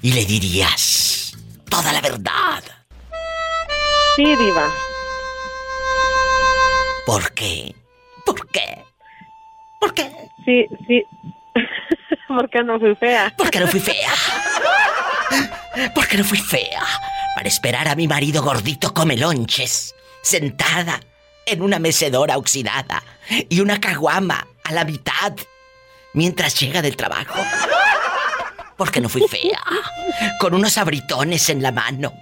[0.02, 1.38] y le dirías
[1.70, 2.64] toda la verdad.
[4.16, 4.89] Sí, diva.
[7.10, 7.74] ¿Por qué?
[8.24, 8.86] ¿Por qué?
[9.80, 10.12] ¿Por qué?
[10.46, 11.04] Sí, sí.
[12.28, 13.34] Porque no fui fea.
[13.36, 14.12] Porque no fui fea.
[15.96, 16.84] Porque no fui fea.
[17.36, 21.00] Para esperar a mi marido gordito come lonches, sentada
[21.48, 25.34] en una mecedora oxidada y una caguama a la mitad
[26.14, 27.40] mientras llega del trabajo.
[28.78, 29.64] Porque no fui fea.
[30.40, 32.14] Con unos abritones en la mano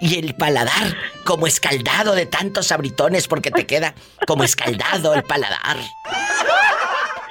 [0.00, 3.94] y el paladar como escaldado de tantos abritones porque te queda
[4.26, 5.76] como escaldado el paladar.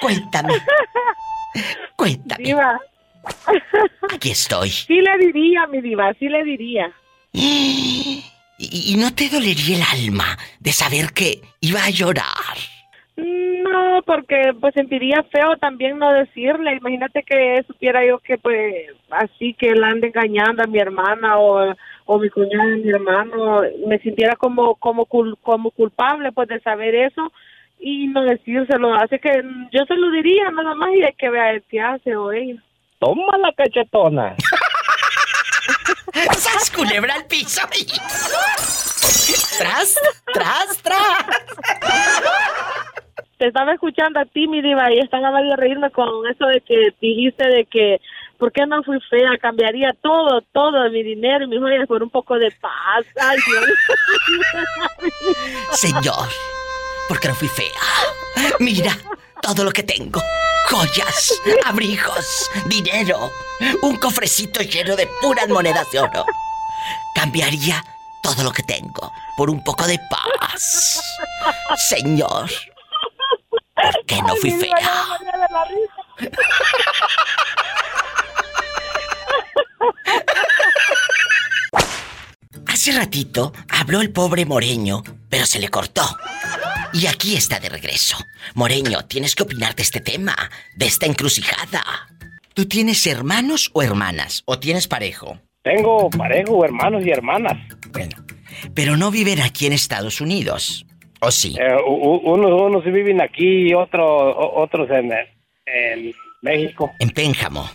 [0.02, 0.54] Cuéntame.
[1.96, 2.44] Cuéntame.
[2.44, 2.80] Diva.
[4.14, 4.70] Aquí estoy.
[4.70, 6.92] Sí le diría, mi diva, sí le diría.
[7.34, 12.73] ¿Y, y no te dolería el alma de saber que iba a llorar?
[13.16, 16.76] No, porque pues sentiría feo también no decirle.
[16.78, 21.76] Imagínate que supiera yo que pues así que la ande engañando a mi hermana o,
[22.06, 26.60] o mi cuñada a mi hermano, me sintiera como como cul- como culpable pues de
[26.62, 27.32] saber eso
[27.80, 28.96] y no decírselo.
[28.96, 32.32] Así que yo se lo diría nada más y hay que ver qué hace o
[32.32, 32.62] ella.
[33.00, 34.36] Toma la cachetona.
[36.36, 37.62] ¡Sas culebra al piso!
[37.78, 37.86] y-
[39.60, 39.96] ¡Tras,
[40.34, 41.26] tras, tras!
[43.48, 47.46] Estaba escuchando a ti, mi diva, y estaba de reírme con eso de que dijiste
[47.46, 48.00] de que,
[48.38, 49.38] ¿por qué no fui fea?
[49.42, 53.06] Cambiaría todo, todo, mi dinero y mis joyas por un poco de paz.
[53.20, 53.66] Ay, Dios.
[55.72, 56.30] Señor,
[57.10, 58.54] porque no fui fea.
[58.60, 58.96] Mira
[59.42, 60.22] todo lo que tengo.
[60.70, 63.30] Joyas, abrigos, dinero,
[63.82, 66.26] un cofrecito lleno de puras monedas de oro.
[67.14, 67.84] Cambiaría
[68.22, 71.02] todo lo que tengo por un poco de paz.
[71.90, 72.50] Señor,
[73.92, 74.78] ¿por qué no fui fea?
[82.68, 86.04] Hace ratito habló el pobre Moreño, pero se le cortó.
[86.92, 88.18] Y aquí está de regreso.
[88.56, 90.36] Moreño, tienes que opinar de este tema,
[90.76, 91.84] de esta encrucijada.
[92.54, 94.44] ¿Tú tienes hermanos o hermanas?
[94.46, 95.40] ¿O tienes parejo?
[95.64, 97.58] Tengo parejo, hermanos y hermanas.
[97.92, 98.16] Bueno,
[98.76, 100.86] pero no viven aquí en Estados Unidos.
[101.26, 101.56] ¿O sí?
[101.58, 104.06] Eh, unos, unos viven aquí y otro,
[104.62, 105.12] otros en,
[105.66, 106.92] en México.
[107.00, 107.70] En Pénjamo.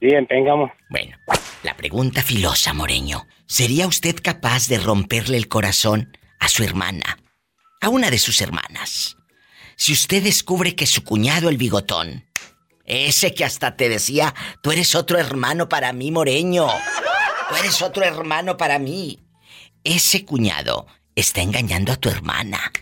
[0.00, 0.72] Sí, en Pénjamo.
[0.88, 1.16] Bueno,
[1.62, 3.26] la pregunta filosa, Moreño.
[3.46, 7.18] ¿Sería usted capaz de romperle el corazón a su hermana?
[7.82, 9.18] A una de sus hermanas.
[9.76, 12.24] Si usted descubre que su cuñado el bigotón,
[12.86, 16.68] ese que hasta te decía, tú eres otro hermano para mí, Moreño.
[17.50, 19.18] Tú eres otro hermano para mí.
[19.82, 22.72] Ese cuñado está engañando a tu hermana.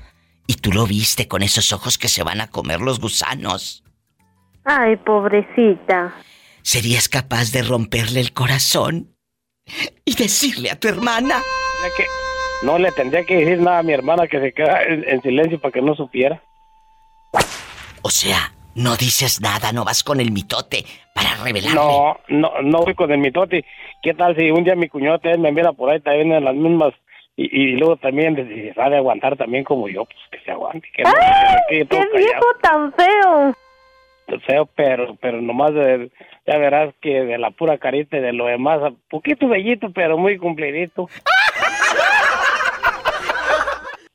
[0.53, 3.83] Y tú lo viste con esos ojos que se van a comer los gusanos.
[4.67, 6.13] Ay, pobrecita.
[6.61, 9.17] ¿Serías capaz de romperle el corazón
[10.05, 11.41] y decirle a tu hermana?
[11.97, 12.05] Que-
[12.67, 15.59] no le tendría que decir nada a mi hermana que se queda en, en silencio
[15.59, 16.43] para que no supiera.
[18.03, 20.85] O sea, no dices nada, no vas con el mitote
[21.15, 21.75] para revelarle.
[21.77, 23.65] No, no, no voy con el mitote.
[24.03, 26.55] ¿Qué tal si un día mi cuñado también me mira por ahí también en las
[26.55, 26.93] mismas
[27.37, 30.89] y, y luego también si sabe aguantar también como yo, pues que se aguante.
[30.95, 31.11] Que no,
[31.69, 32.17] que ¡Qué callado.
[32.17, 33.55] viejo tan feo!
[34.47, 36.11] feo, pero pero nomás de-
[36.47, 38.79] ya verás que de la pura carita y de lo demás,
[39.11, 41.09] poquito bellito, pero muy cumplidito.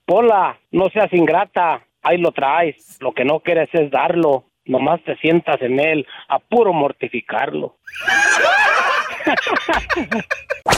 [0.05, 2.97] Pola, no seas ingrata, ahí lo traes.
[3.01, 7.75] Lo que no quieres es darlo, nomás te sientas en él, a puro mortificarlo.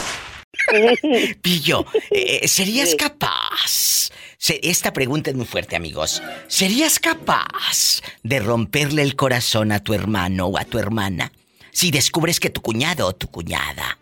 [1.42, 4.10] Pillo, eh, ¿serías capaz?
[4.38, 6.22] Se- esta pregunta es muy fuerte, amigos.
[6.48, 11.32] ¿Serías capaz de romperle el corazón a tu hermano o a tu hermana
[11.72, 13.98] si descubres que tu cuñado o tu cuñada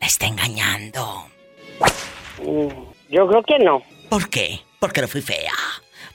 [0.00, 1.26] la está engañando?
[3.10, 3.82] Yo creo que no.
[4.08, 4.60] ¿Por qué?
[4.78, 5.52] Porque no fui fea.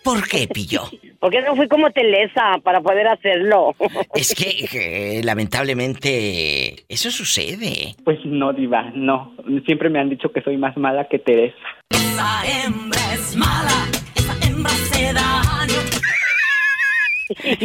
[0.03, 0.89] ¿Por qué, Pillo?
[1.25, 3.73] Porque no fui como Telesa para poder hacerlo.
[4.13, 7.95] Es que, eh, lamentablemente eso sucede.
[8.03, 9.35] Pues no, Diva, no.
[9.65, 11.57] Siempre me han dicho que soy más mala que Teresa.
[11.89, 15.79] Esa hembra es mala, esa hembra se daño.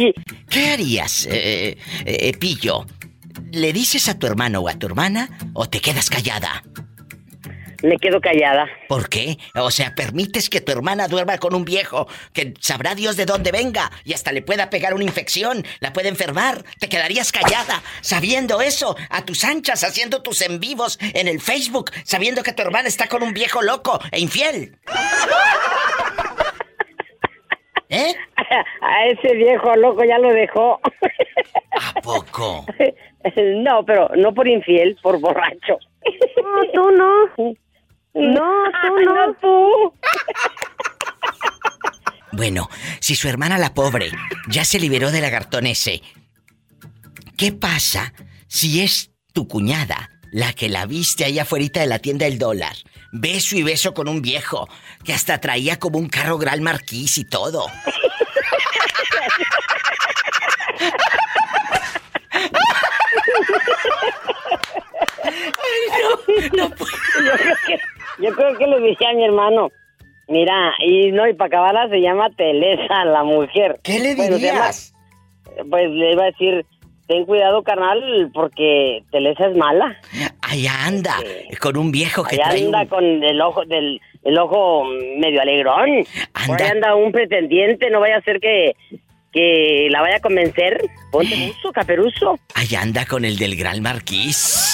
[0.49, 1.77] ¿Qué harías, eh,
[2.07, 2.87] eh, Pillo?
[3.51, 6.63] ¿Le dices a tu hermano o a tu hermana o te quedas callada?
[7.83, 8.67] Me quedo callada.
[8.87, 9.37] ¿Por qué?
[9.55, 13.51] O sea, permites que tu hermana duerma con un viejo que sabrá Dios de dónde
[13.51, 16.63] venga y hasta le pueda pegar una infección, la puede enfermar.
[16.79, 21.91] Te quedarías callada sabiendo eso, a tus anchas, haciendo tus en vivos en el Facebook,
[22.03, 24.77] sabiendo que tu hermana está con un viejo loco e infiel.
[27.89, 28.15] ¿Eh?
[28.81, 30.79] A ese viejo loco ya lo dejó.
[31.71, 32.65] ¿A poco?
[33.37, 35.77] No, pero no por infiel, por borracho.
[36.37, 37.53] No, tú no.
[38.13, 38.51] No,
[38.81, 39.27] tú no.
[39.27, 39.93] No, tú.
[42.33, 42.69] Bueno,
[43.01, 44.09] si su hermana la pobre
[44.47, 46.01] ya se liberó del lagartón ese,
[47.37, 48.13] ¿qué pasa
[48.47, 52.77] si es tu cuñada la que la viste ahí afuera de la tienda del dólar?
[53.11, 54.69] Beso y beso con un viejo
[55.03, 57.67] que hasta traía como un carro Gran Marquís y todo.
[66.53, 67.79] yo, creo que,
[68.21, 69.69] yo creo que le dije a mi hermano.
[70.27, 73.79] Mira, y no, y para acabarla se llama Telesa, la mujer.
[73.83, 74.93] ¿Qué le Bueno, llama- dirías?
[75.69, 76.65] pues le iba a decir,
[77.07, 79.97] ten cuidado, carnal, porque Telesa es mala.
[80.41, 81.15] Allá anda,
[81.59, 82.87] con un viejo que Allá trae anda un...
[82.87, 84.85] con el ojo del el ojo
[85.17, 86.05] medio alegrón.
[86.45, 88.73] Por ahí anda un pretendiente, no vaya a ser que,
[89.33, 90.79] que la vaya a convencer.
[91.11, 92.37] Ponte buzo, caperuzo.
[92.53, 94.70] Allá anda con el del Gran Marquís.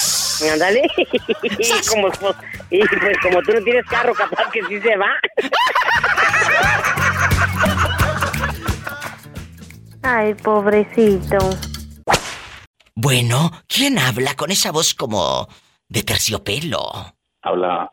[0.52, 0.82] Ándale.
[1.42, 2.36] y, como, pues,
[2.70, 5.10] y pues como tú no tienes carro, capaz que sí se va.
[10.02, 11.38] Ay, pobrecito.
[12.94, 15.48] Bueno, ¿quién habla con esa voz como
[15.88, 17.14] de terciopelo?
[17.42, 17.92] Habla.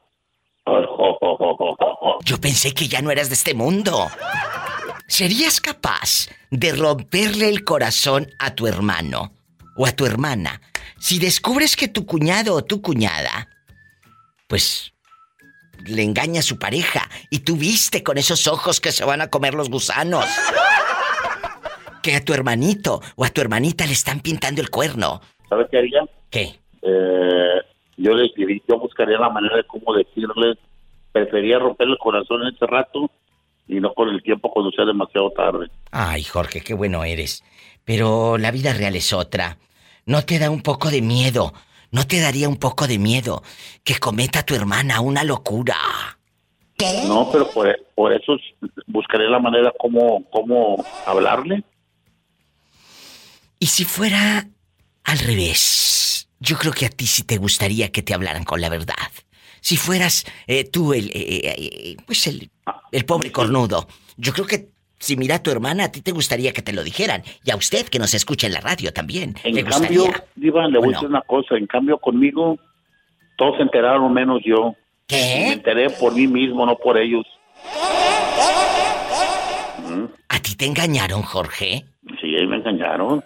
[2.26, 4.08] Yo pensé que ya no eras de este mundo.
[5.08, 9.32] ¿Serías capaz de romperle el corazón a tu hermano
[9.76, 10.62] o a tu hermana
[10.98, 13.50] si descubres que tu cuñado o tu cuñada,
[14.48, 14.94] pues,
[15.86, 19.30] le engaña a su pareja y tú viste con esos ojos que se van a
[19.30, 20.26] comer los gusanos?
[22.02, 25.22] Que a tu hermanito o a tu hermanita le están pintando el cuerno.
[25.50, 26.02] ¿Sabes qué haría?
[26.30, 26.56] ¿Qué?
[26.82, 27.62] Eh,
[27.98, 28.32] yo le
[28.68, 30.58] yo buscaría la manera de cómo decirle,
[31.12, 33.10] prefería romper el corazón en ese rato
[33.68, 35.68] y no con el tiempo cuando sea demasiado tarde.
[35.92, 37.44] Ay, Jorge, qué bueno eres.
[37.86, 39.57] Pero la vida real es otra.
[40.06, 41.53] ¿No te da un poco de miedo?
[41.91, 43.41] ¿No te daría un poco de miedo
[43.84, 45.78] que cometa tu hermana una locura?
[47.07, 48.36] No, pero por, por eso
[48.88, 51.64] buscaré la manera cómo, cómo hablarle.
[53.60, 54.48] ¿Y si fuera
[55.06, 56.28] Al revés.
[56.40, 58.94] Yo creo que a ti sí te gustaría que te hablaran con la verdad.
[59.62, 62.52] Si fueras eh, tú el, eh, eh, pues el,
[62.91, 63.88] el pobre cornudo,
[64.18, 66.84] yo creo que si mira a tu hermana, a ti te gustaría que te lo
[66.84, 67.24] dijeran.
[67.44, 69.36] Y a usted que nos escucha en la radio también.
[69.44, 70.24] En ¿Le cambio, gustaría?
[70.36, 71.56] Diva, le voy a ¿O decir una cosa.
[71.56, 72.58] En cambio, conmigo,
[73.38, 74.76] todos se enteraron menos yo.
[75.08, 75.46] ¿Qué?
[75.48, 77.26] Me enteré por mí mismo, no por ellos.
[80.30, 81.86] ¿A ti te engañaron, Jorge?
[82.22, 83.24] Sí, me engañaron.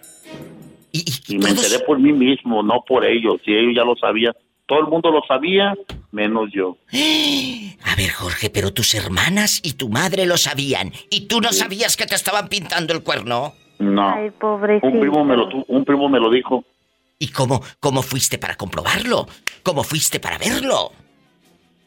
[0.91, 3.39] Y, me enteré por mí mismo, no por ellos.
[3.45, 4.33] Si ellos ya lo sabían.
[4.69, 5.73] Todo el mundo lo sabía,
[6.11, 6.77] menos yo.
[6.91, 10.91] A ver, Jorge, pero tus hermanas y tu madre lo sabían.
[11.09, 13.53] ¿Y tú no sabías que te estaban pintando el cuerno?
[13.79, 14.13] No.
[14.13, 14.87] Ay, pobrecito.
[14.87, 16.63] Un primo me lo, un primo me lo dijo.
[17.17, 19.25] ¿Y cómo, cómo fuiste para comprobarlo?
[19.63, 20.91] ¿Cómo fuiste para verlo?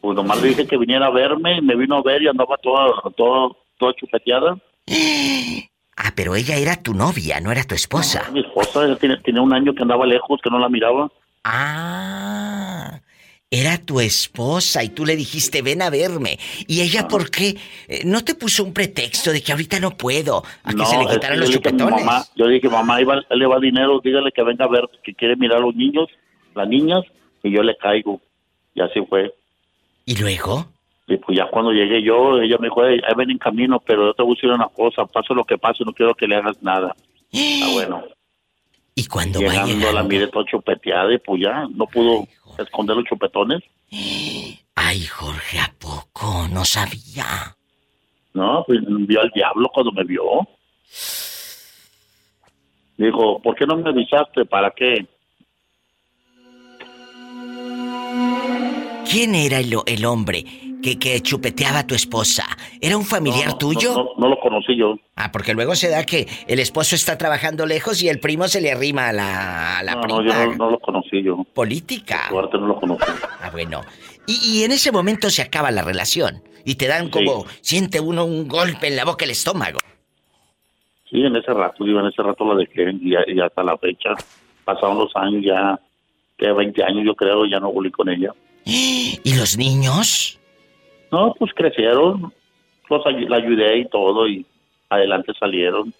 [0.01, 2.57] Pues nomás le dije que viniera a verme, y me vino a ver y andaba
[2.57, 3.49] toda, toda,
[3.79, 4.57] toda chupeteada.
[5.95, 8.27] Ah, pero ella era tu novia, no era tu esposa.
[8.33, 11.11] Mi esposa ella tiene, tiene un año que andaba lejos, que no la miraba.
[11.43, 13.01] Ah,
[13.51, 16.39] era tu esposa y tú le dijiste ven a verme.
[16.67, 17.55] ¿Y ella por qué?
[17.87, 20.43] Eh, ¿No te puso un pretexto de que ahorita no puedo?
[20.63, 22.03] A que se le quitaran los chupetones.
[22.03, 25.35] mamá, yo dije, mamá, ahí le va dinero, dígale que venga a ver, que quiere
[25.35, 26.07] mirar a los niños,
[26.55, 27.03] las niñas,
[27.43, 28.21] y yo le caigo.
[28.73, 29.31] Y así fue.
[30.05, 30.65] ¿Y luego?
[31.07, 34.07] Y pues ya cuando llegué yo, ella me dijo, "Ey, ahí ven en camino, pero
[34.07, 36.37] yo te voy a decir una cosa, pase lo que pase, no quiero que le
[36.37, 36.95] hagas nada.
[37.33, 38.03] Ah, bueno.
[38.95, 42.27] Y cuando Llegando la miré toda chupeteada y pues ya, no pudo
[42.59, 43.63] esconder los chupetones.
[44.75, 46.47] Ay, Jorge, ¿a poco?
[46.49, 47.55] No sabía.
[48.33, 50.23] No, pues vio al diablo cuando me vio.
[52.97, 54.45] Dijo, ¿por qué no me avisaste?
[54.45, 55.07] ¿Para qué?
[59.09, 60.45] ¿Quién era el, el hombre
[60.83, 62.45] que, que chupeteaba a tu esposa?
[62.81, 63.93] ¿Era un familiar No, tuyo?
[63.95, 64.95] No, no lo conocí yo.
[65.15, 68.61] Ah, porque luego se da que el esposo está trabajando lejos y el primo se
[68.61, 70.17] le arrima a la, a la No, prima.
[70.21, 71.43] no, yo no, no lo conocí yo.
[71.55, 72.27] Política.
[72.29, 73.03] Suerte no lo conocí.
[73.41, 73.81] Ah, bueno.
[74.27, 76.43] Y, y en ese momento se acaba la relación.
[76.65, 79.79] Y te dan como, siente uno un golpe en la boca, el estómago.
[81.09, 84.09] Sí, en ese rato, digo, en ese rato la dejé y, y hasta la fecha.
[84.65, 85.79] Pasaron los años ya,
[86.37, 88.31] que 20 años yo creo, ya no volví con ella.
[88.65, 90.39] ¿Y los niños?
[91.13, 92.33] No, pues crecieron,
[92.89, 94.43] los ay- la ayudé y todo y
[94.89, 95.93] adelante salieron.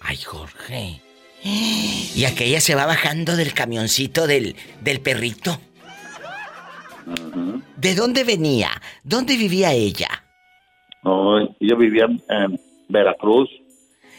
[0.00, 1.00] Ay, Jorge.
[1.42, 5.58] Y aquella se va bajando del camioncito del, del perrito.
[7.76, 8.70] ¿De dónde venía?
[9.04, 10.08] ¿Dónde vivía ella?
[11.02, 12.60] No, yo vivía en,
[12.90, 13.48] Veracruz,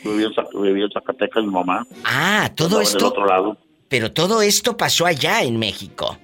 [0.04, 1.86] yo vivía en, vivía en Zacatecas, mi mamá.
[2.06, 2.98] Ah, todo esto.
[2.98, 3.58] Del otro lado.
[3.88, 6.18] Pero todo esto pasó allá en México.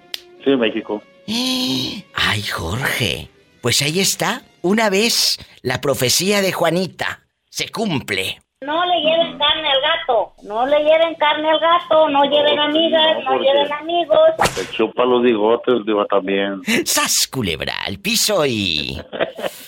[0.44, 1.04] Sí, en México.
[1.28, 3.30] Ay, Jorge.
[3.64, 4.42] Pues ahí está.
[4.62, 8.42] Una vez la profecía de Juanita se cumple.
[8.60, 13.24] No le lleven carne al gato, no le lleven carne al gato, no lleven amigas,
[13.24, 14.20] no lleven amigos.
[14.52, 16.62] Se chupa los bigotes, digo, también.
[16.84, 17.76] ¡Sas, culebra!
[17.86, 19.02] Al piso y...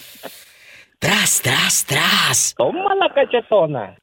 [0.99, 2.53] ¡Tras, tras, tras!
[2.57, 3.95] Toma la cachetona.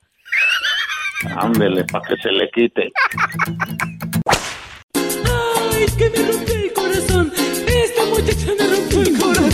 [1.37, 2.91] Ándele, para que se le quite.
[4.95, 7.52] Ay, que me rompió el corazón.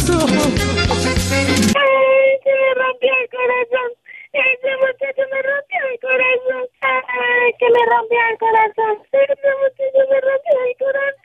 [0.09, 0.55] Corazón.
[1.77, 3.91] Ay, se me rompió el corazón.
[4.33, 6.65] Ese muchacho me rompió el corazón.
[6.81, 8.95] Ay, que me rompió el corazón.
[9.13, 11.19] Ese muchacho me rompió el corazón.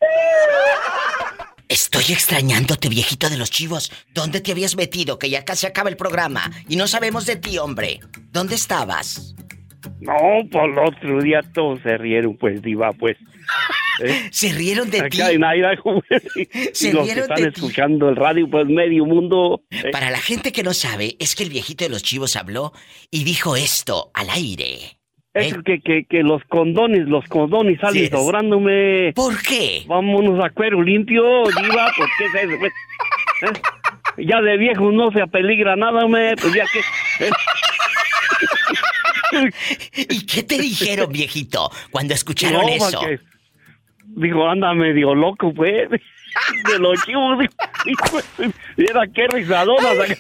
[1.70, 3.92] Estoy extrañándote, viejito de los chivos.
[4.14, 5.18] ¿Dónde te habías metido?
[5.18, 6.52] Que ya casi acaba el programa.
[6.68, 8.00] Y no sabemos de ti, hombre.
[8.32, 9.34] ¿Dónde estabas?
[10.00, 13.18] No, por el otro día todos se rieron, pues, diva, pues.
[14.04, 14.28] ¿Eh?
[14.32, 15.20] Se rieron de ti.
[15.20, 16.24] Pues,
[16.74, 19.62] Se los que están de escuchando el radio, pues, medio mundo.
[19.70, 19.92] ¿eh?
[19.92, 22.74] Para la gente que no sabe, es que el viejito de los chivos habló
[23.12, 24.98] y dijo esto al aire.
[25.34, 29.14] Es que, que, que los condones, los condones salen Sí, sobrándome.
[29.14, 29.84] ¿Por qué?
[29.88, 32.74] Vámonos a cuero limpio, diva, ¿por qué es eso, pues?
[33.42, 34.26] ¿Eh?
[34.28, 36.82] Ya de viejo no se apeligra nada, me, pues ya que...
[39.96, 43.00] ¿Y qué te dijeron, viejito, cuando escucharon No, eso?
[43.00, 43.20] porque,
[44.16, 45.90] digo, anda medio loco, pues.
[45.90, 47.38] De los chivos,
[47.86, 50.16] digo, Mira qué risadonas acá,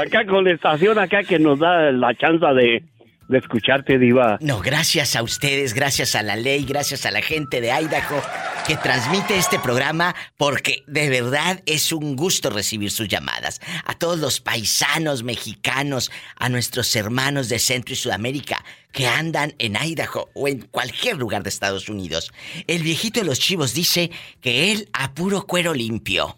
[0.00, 2.84] acá con la estación acá que nos da la chance de,
[3.28, 4.38] de escucharte, Diva.
[4.40, 8.22] No, gracias a ustedes, gracias a la ley, gracias a la gente de Idaho
[8.66, 13.60] que transmite este programa, porque de verdad es un gusto recibir sus llamadas.
[13.84, 19.76] A todos los paisanos mexicanos, a nuestros hermanos de Centro y Sudamérica que andan en
[19.76, 22.32] Idaho o en cualquier lugar de Estados Unidos.
[22.66, 26.36] El viejito de los chivos dice que él a puro cuero limpio.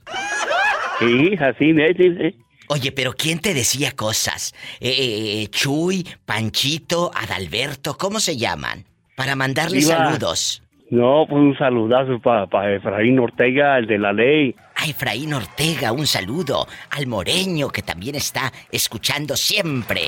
[0.98, 2.47] Sí, así sí, sí.
[2.68, 4.54] Oye, pero ¿quién te decía cosas?
[4.80, 8.84] Eh, eh, Chuy, Panchito, Adalberto, ¿cómo se llaman?
[9.16, 9.96] Para mandarles Diva.
[9.96, 10.62] saludos.
[10.90, 14.54] No, pues un saludazo para Efraín Ortega, el de la ley.
[14.76, 16.66] A Efraín Ortega, un saludo.
[16.90, 20.02] Al Moreño, que también está escuchando siempre.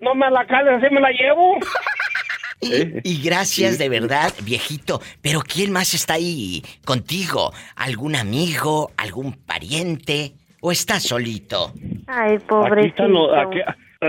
[0.00, 1.58] No me la cales, así me la llevo.
[2.58, 5.02] Y gracias de verdad, viejito.
[5.20, 7.52] Pero ¿quién más está ahí contigo?
[7.76, 8.92] ¿Algún amigo?
[8.96, 10.32] ¿Algún pariente?
[10.60, 11.72] ¿O estás solito?
[12.06, 13.34] Ay, pobrecito.
[13.34, 13.60] aquí-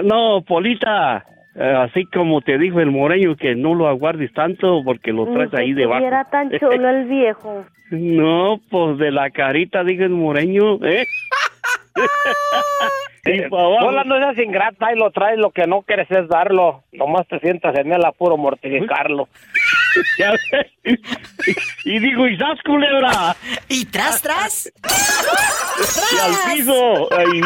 [0.03, 1.26] no, Polita,
[1.56, 5.34] eh, así como te dijo el moreño, que no lo aguardes tanto porque lo Ni
[5.36, 5.98] traes que ahí debajo.
[6.06, 7.65] estuviera tan chulo el viejo.
[7.91, 11.06] No, pues de la carita, dijo el moreño, ¿eh?
[13.49, 16.84] Bola no seas ingrata y lo traes, lo que no quieres es darlo.
[16.94, 19.28] Nomás te sientas en el apuro mortificarlo.
[20.19, 20.99] Ya ves.
[21.85, 23.35] y digo, ¿y das culebra?
[23.68, 24.72] ¿Y tras, tras?
[26.14, 27.14] y al piso.
[27.14, 27.41] Ahí.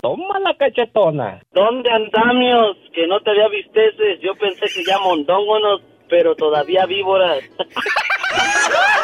[0.00, 1.40] Toma la cachetona.
[1.52, 2.76] ¿Dónde andamios?
[2.94, 4.20] Que no te había visteces.
[4.22, 7.42] Yo pensé que ya mondóngonos, pero todavía víboras.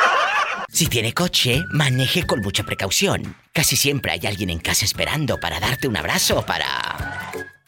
[0.73, 3.37] Si tiene coche, maneje con mucha precaución.
[3.53, 6.65] Casi siempre hay alguien en casa esperando para darte un abrazo o para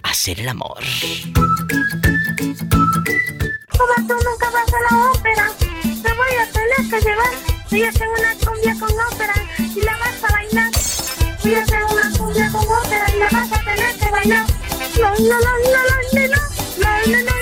[0.03, 0.79] hacer el amor.
[3.79, 7.33] Como tú nunca vas a la ópera, te voy a tener que llevar.
[7.71, 10.71] Voy a hacer una cumbia con ópera y la vas a bailar.
[11.43, 14.47] Voy a hacer una cumbia con ópera y la vas a tener que bailar.
[15.01, 16.37] No, no, no, no, no, no,
[16.79, 17.42] no, no, no,